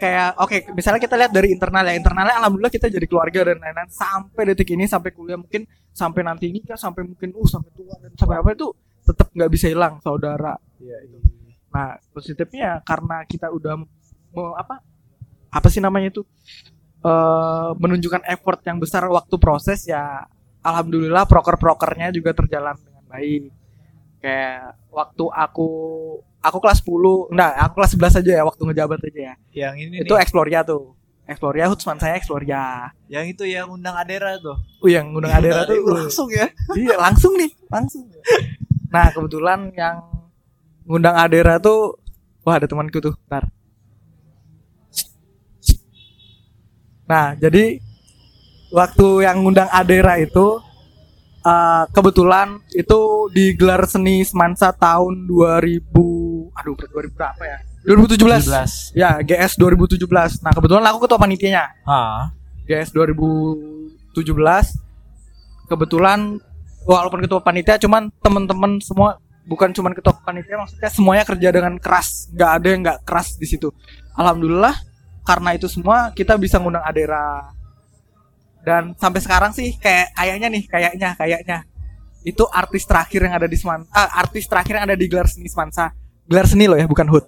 [0.00, 3.90] kayak oke, misalnya kita lihat dari internal ya, internalnya alhamdulillah kita jadi keluarga dan lain-lain
[3.92, 7.94] sampai detik ini sampai kuliah mungkin sampai nanti ini kan sampai mungkin uh sampai tua
[8.00, 8.72] dan sampai apa itu
[9.04, 10.56] tetap nggak bisa hilang saudara.
[10.80, 11.18] Iya, iya.
[11.70, 13.76] Nah, positifnya karena kita udah
[14.32, 14.80] mau apa?
[15.52, 16.22] Apa sih namanya itu?
[17.04, 20.24] eh menunjukkan effort yang besar waktu proses ya
[20.64, 23.63] alhamdulillah proker-prokernya juga terjalan dengan baik.
[24.24, 25.68] Kayak waktu aku
[26.40, 29.34] aku kelas 10, enggak, aku kelas 11 aja ya waktu ngejabat aja ya.
[29.52, 30.96] yang ini itu nih, Exploria tuh.
[31.24, 32.88] Exploria Hutsman saya Exploria.
[33.08, 34.56] yang itu yang undang Adera tuh.
[34.80, 35.76] Uh yang ngundang Adera tuh.
[35.76, 36.48] Uh, langsung ya?
[36.72, 38.08] Iya langsung nih langsung.
[38.88, 40.04] Nah kebetulan yang
[40.84, 41.96] ngundang Adera tuh
[42.44, 43.48] wah ada temanku tuh ntar
[47.04, 47.80] nah jadi
[48.72, 50.60] waktu yang ngundang Adera itu
[51.44, 57.58] eh, kebetulan itu digelar seni semansa tahun 2000 aduh 2000 berapa ya?
[57.84, 61.68] 2017 17 ya GS 2017 nah kebetulan aku ketua panitianya.
[61.84, 62.32] Ah.
[62.64, 64.16] GS 2017
[65.68, 66.40] kebetulan
[66.88, 72.32] walaupun ketua panitia cuman teman-teman semua bukan cuman ketua panitia maksudnya semuanya kerja dengan keras.
[72.32, 73.68] Nggak ada yang nggak keras di situ.
[74.16, 74.72] Alhamdulillah
[75.24, 77.52] karena itu semua kita bisa ngundang Adera
[78.64, 81.58] dan sampai sekarang sih kayak kayaknya nih kayaknya kayaknya.
[82.24, 85.44] Itu artis terakhir yang ada di Seman ah, artis terakhir yang ada di gelar seni
[85.44, 85.92] Semansa
[86.24, 87.20] gelar seni loh ya bukan HUT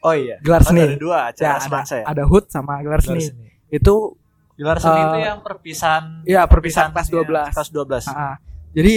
[0.00, 0.40] oh iya.
[0.40, 0.88] Gelar Oh, seni.
[0.88, 2.04] ada dua ya acara ada, semansa ya?
[2.08, 3.28] ada HUT sama gelar, Gelar seni.
[3.28, 3.44] seni.
[3.68, 4.16] itu
[4.56, 8.40] Gelar seni Eh, itu yang perpisahan ya perpisahan kelas ya, 12 kelas 12 Ah,
[8.72, 8.94] jadi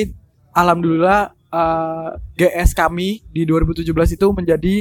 [0.56, 4.76] alhamdulillah eh, GS kami di 2017 itu menjadi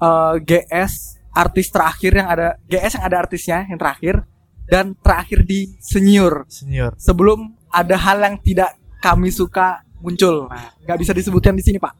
[0.00, 0.92] eh, GS
[1.32, 4.24] artis terakhir yang ada GS yang ada artisnya yang terakhir
[4.72, 8.72] dan terakhir di senior senior sebelum ada hal yang tidak
[9.04, 10.48] kami suka muncul.
[10.48, 11.92] Nah, nggak bisa disebutkan di sini pak.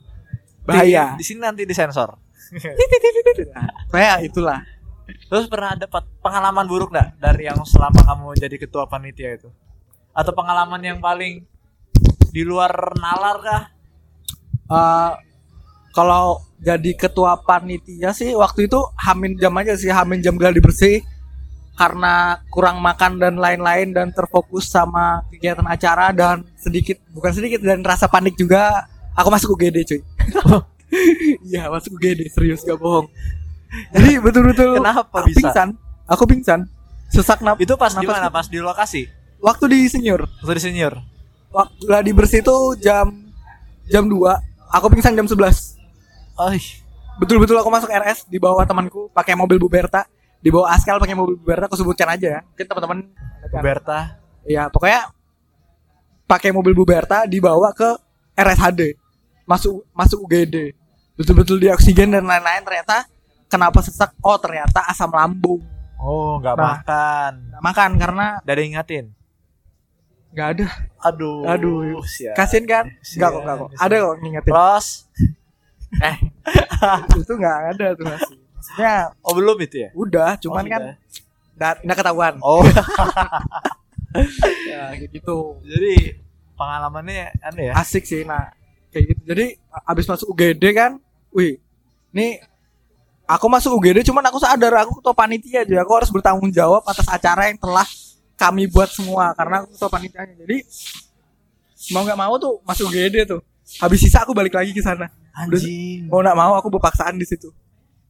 [0.64, 1.12] Bahaya.
[1.18, 2.16] di, di sini nanti disensor
[3.52, 4.60] Nah, Kayak itulah.
[5.28, 9.50] terus pernah dapat pengalaman buruk nggak dari yang selama kamu jadi ketua panitia itu
[10.14, 11.42] atau pengalaman yang paling
[12.32, 13.62] di luar nalar kah
[14.72, 15.12] Eh,
[15.92, 21.04] kalau jadi ketua panitia sih waktu itu hamin jam aja sih hamin jam gladi bersih
[21.72, 27.80] karena kurang makan dan lain-lain dan terfokus sama kegiatan acara dan sedikit bukan sedikit dan
[27.80, 30.00] rasa panik juga aku masuk UGD cuy.
[31.48, 33.08] Iya masuk UGD serius gak bohong.
[33.96, 35.48] Jadi betul-betul Kenapa aku bisa?
[35.48, 35.68] pingsan
[36.04, 36.60] aku pingsan.
[37.08, 39.08] Sesak naf itu pas di mana pas di lokasi?
[39.40, 40.28] Waktu di senior.
[40.44, 41.00] Waktu di senior?
[41.48, 43.08] Waktu gladi bersih itu jam
[43.88, 44.20] jam 2
[44.72, 45.36] aku pingsan jam 11
[46.40, 46.50] oh
[47.20, 50.08] betul-betul aku masuk RS di bawah temanku pakai mobil Buberta
[50.42, 52.40] di bawah Askal pakai mobil Buberta aku sebutkan aja ya.
[52.44, 52.98] Mungkin teman-teman
[53.54, 55.06] Berta ya pokoknya
[56.24, 57.86] pakai mobil Buberta dibawa ke
[58.34, 58.98] RSHD
[59.44, 60.74] masuk masuk UGD
[61.12, 63.06] betul-betul di oksigen dan lain-lain ternyata
[63.46, 64.16] kenapa sesak?
[64.18, 65.60] Oh ternyata asam lambung.
[65.96, 66.64] Oh nggak Nah.
[66.74, 67.32] makan.
[67.48, 69.04] Nggak makan karena dari ingatin?
[70.32, 70.66] Nggak ada.
[71.04, 72.32] Aduh Aduh, sial.
[72.32, 72.88] kasian kan?
[72.98, 73.68] Sian, nggak kok nggak kok.
[73.76, 74.52] ada kok ngingetin.
[74.56, 74.86] Ros
[76.08, 76.16] eh.
[77.14, 79.90] Itu nggak ada tuh masih maksudnya oh belum itu ya?
[79.92, 80.94] udah cuman Oh, kan sudah.
[81.52, 82.34] nggak nggak ketahuan.
[82.40, 82.62] Oh.
[84.68, 85.56] Ya gitu.
[85.64, 86.20] Jadi
[86.52, 87.74] pengalamannya aneh ya?
[87.74, 88.52] Asik sih nah
[88.92, 89.20] kayak gitu.
[89.24, 89.46] Jadi
[89.82, 91.00] abis masuk UGD kan
[91.32, 91.56] wih
[92.12, 92.36] ini
[93.24, 97.08] aku masuk UGD cuman aku sadar aku ketua panitia jadi aku harus bertanggung jawab atas
[97.08, 97.88] acara yang telah
[98.36, 100.34] kami buat semua karena aku ketua panitianya.
[100.44, 100.56] Jadi
[101.90, 103.40] mau nggak mau tuh masuk UGD tuh.
[103.80, 105.08] Habis sisa aku balik lagi ke sana.
[105.32, 106.12] Anjing.
[106.12, 107.48] mau nggak mau aku berpaksaan di situ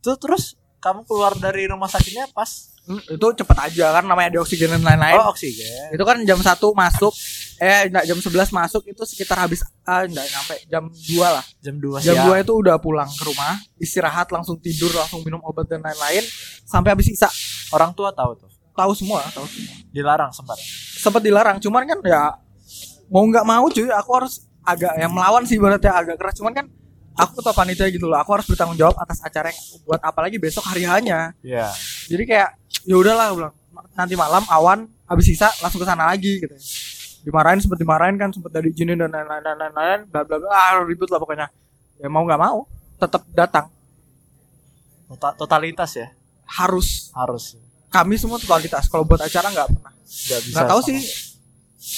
[0.02, 2.74] Tuh terus kamu keluar dari rumah sakitnya pas?
[2.82, 5.14] Hmm, itu cepet aja kan namanya ada oksigen dan lain-lain.
[5.14, 5.94] Oh oksigen.
[5.94, 7.14] Itu kan jam 1 masuk
[7.62, 11.46] eh enggak jam 11 masuk itu sekitar habis ah enggak nyampe jam 2 lah.
[11.62, 12.34] Jam 2 jam siang.
[12.34, 16.26] 2 itu udah pulang ke rumah istirahat langsung tidur langsung minum obat dan lain-lain
[16.66, 17.30] sampai habis sisa.
[17.70, 18.50] Orang tua tahu tuh?
[18.74, 19.78] Tahu semua tahu semua.
[19.94, 20.58] Dilarang sempat?
[20.98, 22.34] Sempat dilarang cuman kan ya
[23.06, 26.34] mau nggak mau cuy aku harus agak yang melawan sih berarti agak keras.
[26.34, 26.66] Cuman kan
[27.14, 30.36] aku ketua panitia gitu loh aku harus bertanggung jawab atas acara yang aku buat apalagi
[30.36, 31.68] besok hari hanya Iya.
[32.06, 32.48] jadi kayak
[32.82, 33.54] ya udahlah bilang
[33.92, 36.56] nanti malam awan habis sisa langsung ke sana lagi gitu.
[37.22, 40.80] Dimarahin sempet dimarahin kan sempet dari izinin dan lain-lain dan lain-lain bla bla bla ah,
[40.82, 41.46] ribut lah pokoknya.
[41.96, 42.64] Ya mau nggak mau
[42.96, 43.66] tetap datang.
[45.06, 46.08] Tota- totalitas ya?
[46.48, 47.12] Harus.
[47.12, 47.56] Harus.
[47.86, 49.92] kami semua totalitas kalau buat acara nggak pernah.
[50.48, 50.98] Nggak tahu sama- sih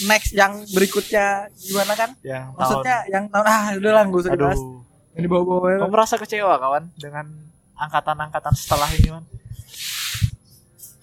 [0.03, 2.11] next yang berikutnya gimana kan?
[2.21, 4.59] Yang maksudnya yang tahun ah udah lah nggak usah tahun, dibahas.
[4.59, 4.83] aduh.
[5.15, 7.27] Yang dibawa-bawa Kamu merasa kecewa kawan dengan
[7.75, 9.25] angkatan-angkatan setelah ini man?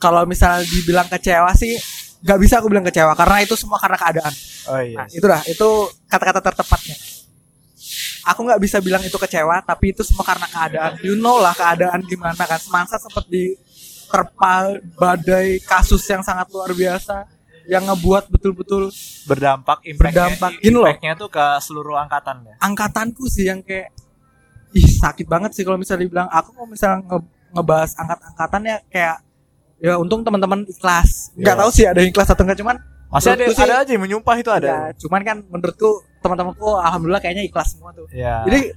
[0.02, 1.78] kalau misalnya dibilang kecewa sih
[2.22, 4.34] nggak bisa aku bilang kecewa karena itu semua karena keadaan
[4.70, 4.98] Oh iya.
[5.02, 5.68] Nah, itu dah, itu
[6.06, 6.94] kata-kata tertepatnya.
[8.30, 11.02] Aku nggak bisa bilang itu kecewa, tapi itu semua karena keadaan.
[11.02, 12.62] You know lah keadaan gimana kan.
[12.62, 17.26] Semangsa sempat diterpa badai kasus yang sangat luar biasa,
[17.66, 18.94] yang ngebuat betul-betul
[19.26, 20.52] berdampak impactnya, Berdampak.
[20.62, 20.86] Gini loh.
[20.86, 22.56] impactnya tuh ke seluruh angkatan ya.
[22.62, 23.90] angkatanku sih yang kayak
[24.74, 29.16] ih sakit banget sih kalau misalnya dibilang aku mau misalnya nge- ngebahas angkat-angkatan ya kayak
[29.78, 31.60] ya untung teman-teman ikhlas nggak Ya.
[31.60, 34.36] tahu sih ada yang ikhlas atau enggak cuman Masih ada sih- ada aja yang menyumpah
[34.36, 34.64] itu ada.
[34.64, 38.40] ya, cuman kan menurutku teman-temanku alhamdulillah kayaknya ikhlas semua tuh Ya.
[38.44, 38.72] Jadi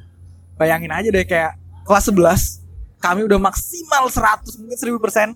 [0.54, 2.58] bayangin aja deh kayak kelas 11
[2.96, 5.28] kami udah maksimal 100 mungkin 1000 persen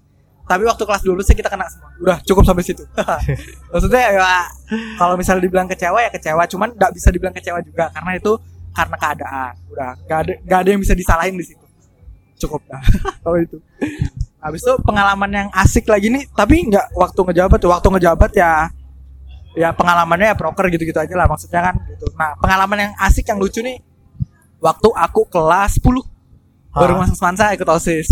[0.43, 2.81] tapi waktu kelas 12 sih kita kena semua udah cukup sampai situ
[3.71, 4.49] maksudnya ya
[4.97, 8.33] kalau misalnya dibilang kecewa ya kecewa cuman nggak bisa dibilang kecewa juga karena itu
[8.79, 11.65] karena keadaan udah nggak ada nggak ada yang bisa disalahin di situ
[12.47, 12.79] cukup dah
[13.27, 13.59] kalau itu
[14.39, 18.71] habis itu pengalaman yang asik lagi nih tapi nggak waktu ngejabat tuh waktu ngejabat ya
[19.59, 23.43] ya pengalamannya ya proker gitu-gitu aja lah maksudnya kan gitu nah pengalaman yang asik yang
[23.43, 23.83] lucu nih
[24.63, 26.19] waktu aku kelas 10
[26.75, 26.99] baru Ah.
[27.05, 28.09] masuk Semansa ikut OSIS.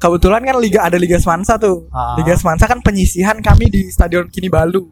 [0.00, 1.86] Kebetulan kan liga ada Liga Semansa tuh.
[1.94, 2.18] Ah.
[2.18, 4.88] Liga Semansa kan penyisihan kami di Stadion Kini Balu.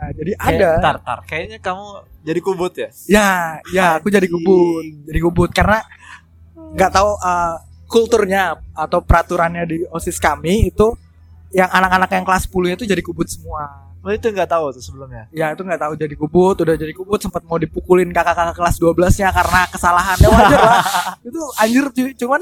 [0.00, 0.70] Nah, jadi Kayak- ada.
[0.80, 1.18] Tar, tar.
[1.28, 1.84] Kayaknya kamu
[2.24, 2.88] jadi kubut ya?
[3.04, 3.28] Ya,
[3.68, 4.80] ya aku jadi kubut.
[5.04, 5.84] Jadi kubut karena
[6.56, 10.96] nggak tahu uh, kulturnya atau peraturannya di OSIS kami itu
[11.50, 13.90] yang anak-anak yang kelas 10 itu jadi kubut semua.
[14.00, 15.28] Oh itu nggak tahu tuh sebelumnya.
[15.28, 19.20] Ya itu nggak tahu jadi kubut, udah jadi kubut sempat mau dipukulin kakak-kakak kelas 12
[19.20, 20.80] nya karena kesalahannya wajar lah.
[21.20, 22.40] itu anjir cuy, cuman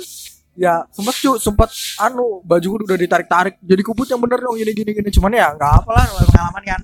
[0.54, 4.90] ya sempat cu sempat anu baju udah ditarik-tarik jadi kubut yang bener dong gini gini
[4.90, 6.80] gini cuman ya nggak apa lah namanya pengalaman kan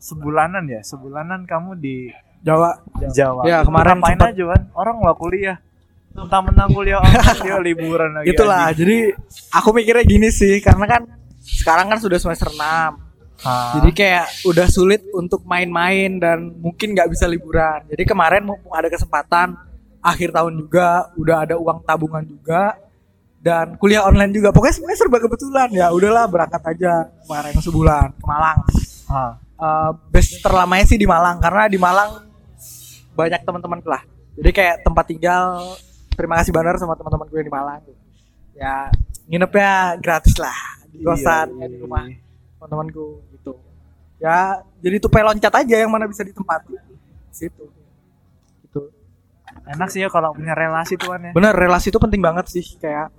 [0.00, 2.08] Sebulanan ya, sebulanan kamu di
[2.40, 2.72] Jawa
[3.12, 3.44] Jawa.
[3.44, 4.62] Ya, kemarin sempet- aja kan?
[4.72, 5.56] Orang nggak kuliah.
[6.10, 8.32] Entah menang kuliah online dia liburan lagi.
[8.32, 8.78] itulah anjing.
[8.80, 8.96] jadi
[9.52, 11.02] aku mikirnya gini sih karena kan
[11.38, 12.58] sekarang kan sudah semester 6
[13.40, 13.72] Ah.
[13.72, 18.84] jadi kayak udah sulit untuk main-main dan mungkin nggak bisa liburan jadi kemarin mumpung ada
[18.86, 19.56] kesempatan
[19.98, 22.76] akhir tahun juga udah ada uang tabungan juga
[23.38, 28.26] dan kuliah online juga pokoknya sebenarnya serba kebetulan ya udahlah berangkat aja kemarin sebulan ke
[28.26, 28.58] Malang
[29.08, 29.32] Ah.
[30.08, 32.24] Base terlamanya sih di Malang karena di Malang
[33.12, 34.02] banyak teman-teman lah.
[34.40, 35.76] Jadi kayak tempat tinggal
[36.16, 37.82] terima kasih banget sama teman-teman gue di Malang.
[38.56, 38.88] Ya
[39.28, 40.56] nginepnya gratis lah
[40.90, 42.18] di kosan Iya, ya, di iya, rumah iya.
[42.56, 43.52] teman-temanku gitu.
[44.20, 46.74] Ya jadi tupai loncat aja yang mana bisa ditempati.
[47.28, 47.68] Situ.
[48.64, 48.80] Gitu.
[49.68, 51.32] Enak sih ya kalau punya relasi tuan ya.
[51.36, 53.12] bener relasi itu penting banget sih kayak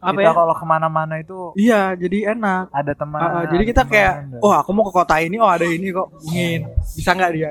[0.00, 0.32] apa Kita ya?
[0.32, 2.72] kalau ke mana-mana itu iya jadi enak.
[2.72, 3.20] Ada teman.
[3.20, 5.92] Uh, jadi kita ada kayak teman, oh aku mau ke kota ini oh ada ini
[5.92, 7.50] kok hubungin bisa nggak dia?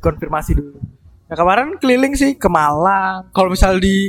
[0.00, 0.80] Konfirmasi dulu.
[1.28, 3.28] Ya kemarin keliling sih ke Malang.
[3.36, 4.08] Kalau misal di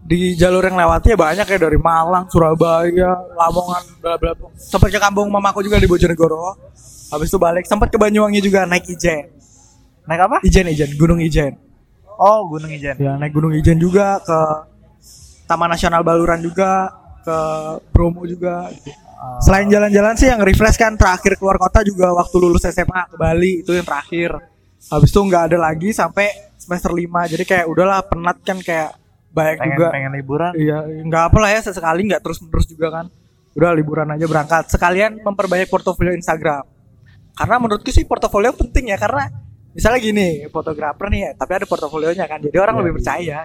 [0.00, 5.28] di jalur yang lewatnya banyak ya dari Malang Surabaya Lamongan bla bla sempat ke kampung
[5.28, 6.56] mamaku juga di Bojonegoro.
[7.10, 9.26] Habis itu balik sempat ke Banyuwangi juga naik Ijen.
[10.06, 10.36] Naik apa?
[10.46, 11.58] Ijen Ijen Gunung Ijen.
[12.20, 12.94] Oh, Gunung Ijen.
[12.94, 14.38] ya naik Gunung Ijen juga ke
[15.50, 16.94] Taman Nasional Baluran juga
[17.26, 17.38] ke
[17.90, 18.94] Bromo juga gitu.
[19.18, 19.42] Ah.
[19.42, 23.66] Selain jalan-jalan sih yang refresh kan terakhir keluar kota juga waktu lulus SMA ke Bali
[23.66, 24.38] itu yang terakhir.
[24.88, 27.04] Habis itu nggak ada lagi sampai semester 5.
[27.34, 28.94] Jadi kayak udahlah penat kan kayak
[29.34, 29.86] banyak pengen juga.
[29.90, 30.52] pengen liburan.
[30.54, 33.06] Iya, nggak apa lah ya sesekali nggak terus-menerus juga kan.
[33.58, 34.70] Udah liburan aja berangkat.
[34.70, 36.62] Sekalian memperbanyak portofolio Instagram.
[37.34, 39.28] Karena menurutku sih portofolio penting ya karena
[39.70, 42.40] misalnya gini, fotografer nih ya, tapi ada portofolionya kan.
[42.40, 42.98] Jadi orang Iya, lebih iya.
[42.98, 43.38] percaya.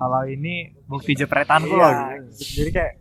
[0.00, 1.92] Kalau ini bukti jepretanku Iya, loh.
[2.32, 2.64] gitu.
[2.64, 2.92] Jadi kayak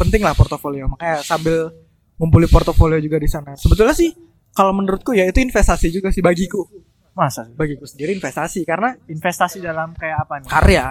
[0.00, 0.88] penting lah portofolio.
[0.88, 1.68] Makanya sambil
[2.16, 3.52] ngumpulin portofolio juga di sana.
[3.60, 4.16] Sebetulnya sih
[4.56, 6.64] kalau menurutku ya itu investasi juga sih bagiku.
[7.12, 7.52] Masa sih?
[7.52, 10.48] Bagiku sendiri investasi karena investasi dalam kayak apa nih?
[10.48, 10.84] karya.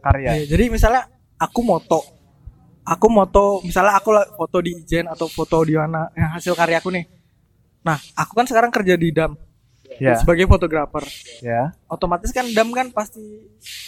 [0.00, 0.30] Karya.
[0.38, 2.00] Iya, jadi misalnya aku moto
[2.80, 7.04] aku moto misalnya aku foto di Ijen atau foto di mana yang hasil karyaku nih.
[7.82, 9.34] Nah, aku kan sekarang kerja di Dam.
[10.00, 10.16] Ya.
[10.16, 11.04] sebagai fotografer.
[11.44, 11.76] Ya.
[11.84, 13.20] otomatis kan dam kan pasti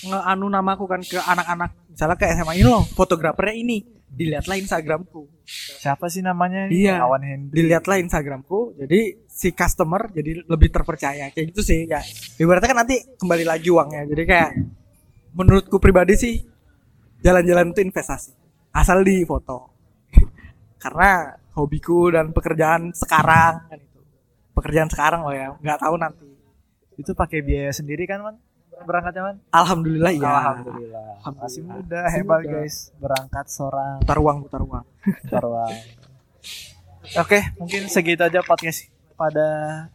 [0.05, 1.73] ngeanu namaku kan ke anak-anak.
[1.89, 3.79] Misalnya ke SMA ini loh fotografernya ini.
[4.13, 5.25] Dilihatlah Instagramku.
[5.81, 6.69] Siapa sih namanya?
[6.69, 7.01] Iya.
[7.01, 8.77] Kawan dilihatlah Instagramku.
[8.77, 11.33] Jadi si customer jadi lebih terpercaya.
[11.33, 12.05] Kayak gitu sih ya.
[12.37, 14.05] Ibaratnya kan nanti kembali lagi uangnya.
[14.05, 14.51] Jadi kayak
[15.33, 16.45] menurutku pribadi sih
[17.25, 18.37] jalan-jalan itu investasi.
[18.77, 19.73] Asal di foto.
[20.83, 23.81] Karena hobiku dan pekerjaan sekarang kan
[24.53, 26.29] pekerjaan sekarang loh ya nggak tahu nanti
[26.93, 28.37] Itu pakai biaya sendiri kan, Man?
[28.83, 29.37] Berangkatnya, Man?
[29.49, 31.07] alhamdulillah ya Alhamdulillah.
[31.17, 31.41] Alhamdulillah.
[31.41, 32.53] Masih muda, Masih hebat muda.
[32.53, 32.77] guys.
[32.95, 34.85] Berangkat seorang putar uang putar uang
[35.25, 35.73] Tarwang.
[37.19, 39.47] Oke, mungkin segitu aja podcast pada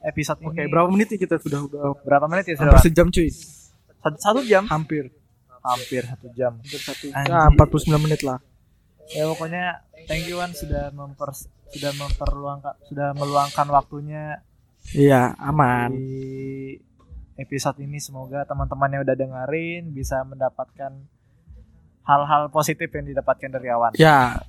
[0.01, 0.67] episode oke ini.
[0.67, 2.55] berapa menit nih kita sudah udah Berapa menit ya?
[2.55, 2.83] hampir Sudah?
[2.83, 4.63] sejam cuy Satu, satu jam?
[4.67, 5.09] hampir
[5.59, 6.53] Hampir satu jam.
[6.55, 7.33] hampir satu Anjir.
[7.33, 8.39] ya 49 menit lah
[9.09, 9.63] Ya pokoknya
[10.05, 11.31] thank you Wan sudah memper
[11.73, 14.39] sudah memperluangkan sudah meluangkan waktunya
[14.95, 16.77] iya aman di
[17.37, 20.91] episode ini semoga teman-teman yang udah dengerin bisa mendapatkan
[22.07, 23.91] hal-hal positif yang didapatkan dari Awan.
[23.99, 24.39] ya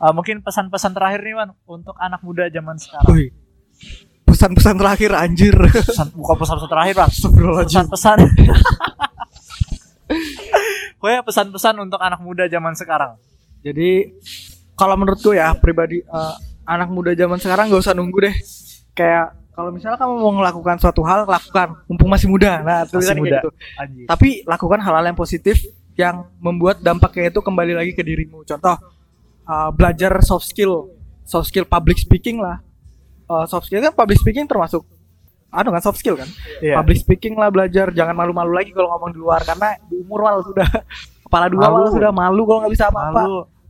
[0.00, 3.12] Eh, mungkin pesan-pesan terakhir nih Wan untuk anak muda zaman sekarang.
[3.12, 3.30] Wih.
[4.24, 5.52] pesan-pesan terakhir anjir
[5.90, 7.10] Pesan, bukan pesan-pesan terakhir Bang.
[7.66, 8.18] Pesan-pesan.
[11.00, 13.20] Pokoknya pesan-pesan untuk anak muda zaman sekarang.
[13.60, 14.16] Jadi
[14.72, 16.34] kalau menurutku ya pribadi eh,
[16.70, 18.34] anak muda zaman sekarang gak usah nunggu deh.
[18.94, 21.74] Kayak kalau misalnya kamu mau melakukan suatu hal, lakukan.
[21.84, 22.62] Mumpung masih muda.
[22.62, 23.28] Nah, Masih tulisannya muda.
[23.28, 23.50] kayak gitu.
[23.76, 24.04] Anjir.
[24.06, 25.56] Tapi lakukan hal-hal yang positif
[25.98, 28.46] yang membuat dampaknya itu kembali lagi ke dirimu.
[28.46, 28.76] Contoh
[29.44, 30.88] eh, belajar soft skill,
[31.26, 32.62] soft skill public speaking lah.
[33.26, 34.86] Eh, soft skill kan public speaking termasuk
[35.50, 36.30] anu kan soft skill kan.
[36.62, 36.78] Iya.
[36.78, 40.40] Public speaking lah belajar, jangan malu-malu lagi kalau ngomong di luar karena di umur malu
[40.46, 40.68] sudah
[41.20, 41.74] kepala dua Malu.
[41.74, 43.22] malu sudah malu kalau nggak bisa apa-apa.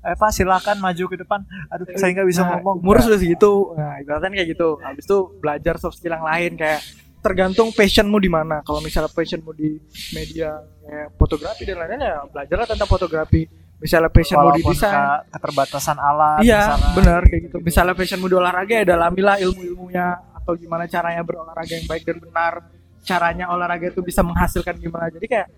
[0.02, 1.40] Eh Pak silakan maju ke depan.
[1.68, 2.80] Aduh saya nggak bisa Nah, ngomong.
[2.80, 3.74] umur sudah segitu.
[3.74, 4.68] Nah ibaratnya kayak gitu.
[4.78, 6.80] Habis itu belajar soft skill yang lain kayak
[7.18, 8.60] tergantung passionmu di mana.
[8.60, 9.76] Kalau misalnya passionmu di
[10.10, 13.44] media kayak fotografi dan lain-lain ya belajarlah tentang fotografi.
[13.76, 14.88] Misalnya passionmu di desain.
[14.90, 16.40] ke- keterbatasan alat.
[16.40, 17.56] iya benar kayak gitu.
[17.60, 20.06] Misalnya passionmu di olahraga ya dalamilah ilmu-ilmunya.
[20.34, 22.52] Atau gimana caranya berolahraga yang baik dan benar.
[23.00, 25.08] Caranya olahraga itu bisa menghasilkan gimana.
[25.08, 25.48] Jadi kayak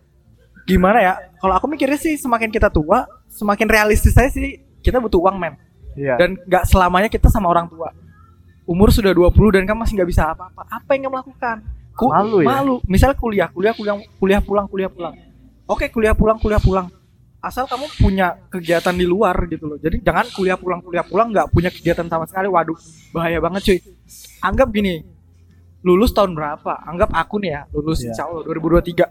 [0.65, 1.13] gimana ya?
[1.37, 5.55] Kalau aku mikirnya sih semakin kita tua semakin realistis saya sih kita butuh uang men
[5.93, 6.17] Iya.
[6.17, 7.93] dan nggak selamanya kita sama orang tua.
[8.65, 10.65] Umur sudah 20 dan kamu masih nggak bisa apa-apa.
[10.67, 11.57] Apa yang kamu lakukan?
[11.93, 12.47] Ku- Malu ya?
[12.49, 12.75] malu.
[12.87, 15.15] Misalnya kuliah kuliah kuliah kuliah pulang kuliah pulang.
[15.67, 16.89] Oke kuliah pulang kuliah pulang.
[17.43, 19.77] Asal kamu punya kegiatan di luar gitu loh.
[19.77, 22.47] Jadi jangan kuliah pulang kuliah pulang nggak punya kegiatan sama sekali.
[22.49, 22.79] Waduh
[23.11, 23.79] bahaya banget cuy.
[24.41, 25.03] Anggap gini
[25.83, 26.87] lulus tahun berapa?
[26.87, 28.15] Anggap aku nih ya lulus Iya.
[28.15, 29.11] insya Allah 2023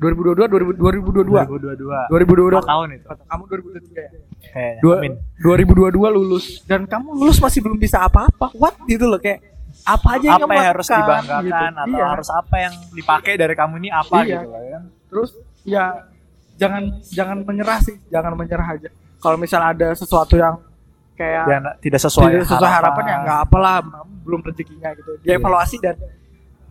[0.00, 2.08] 2022 2022 2022.
[2.08, 3.06] 2022 Empat tahun itu.
[3.22, 4.08] kamu 2023 ya
[4.42, 4.80] Kayaknya.
[4.80, 5.12] Dua, Amin.
[5.38, 9.44] 2022 lulus dan kamu lulus masih belum bisa apa-apa what gitu loh kayak
[9.82, 11.64] apa aja yang Apa yang harus dibanggakan gitu.
[11.78, 12.06] atau iya.
[12.08, 14.28] harus apa yang dipakai dari kamu ini apa Iya.
[14.34, 14.82] gitu lah kan.
[15.06, 15.30] terus
[15.62, 15.84] ya
[16.56, 20.56] jangan jangan menyerah sih jangan menyerah aja kalau misal ada sesuatu yang
[21.14, 23.76] kayak Ya, tidak sesuai, tidak sesuai harapan ya nggak apalah
[24.20, 25.96] belum rezekinya gitu dievaluasi dan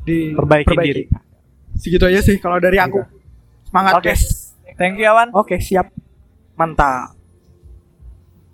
[0.02, 0.34] Iya.
[0.34, 1.04] Perbaiki diri.
[1.76, 2.98] segitu aja sih kalau dari aku
[3.70, 4.10] semangat Oke.
[4.10, 5.30] guys Thank you Awan.
[5.36, 5.94] oke siap
[6.58, 7.19] mantap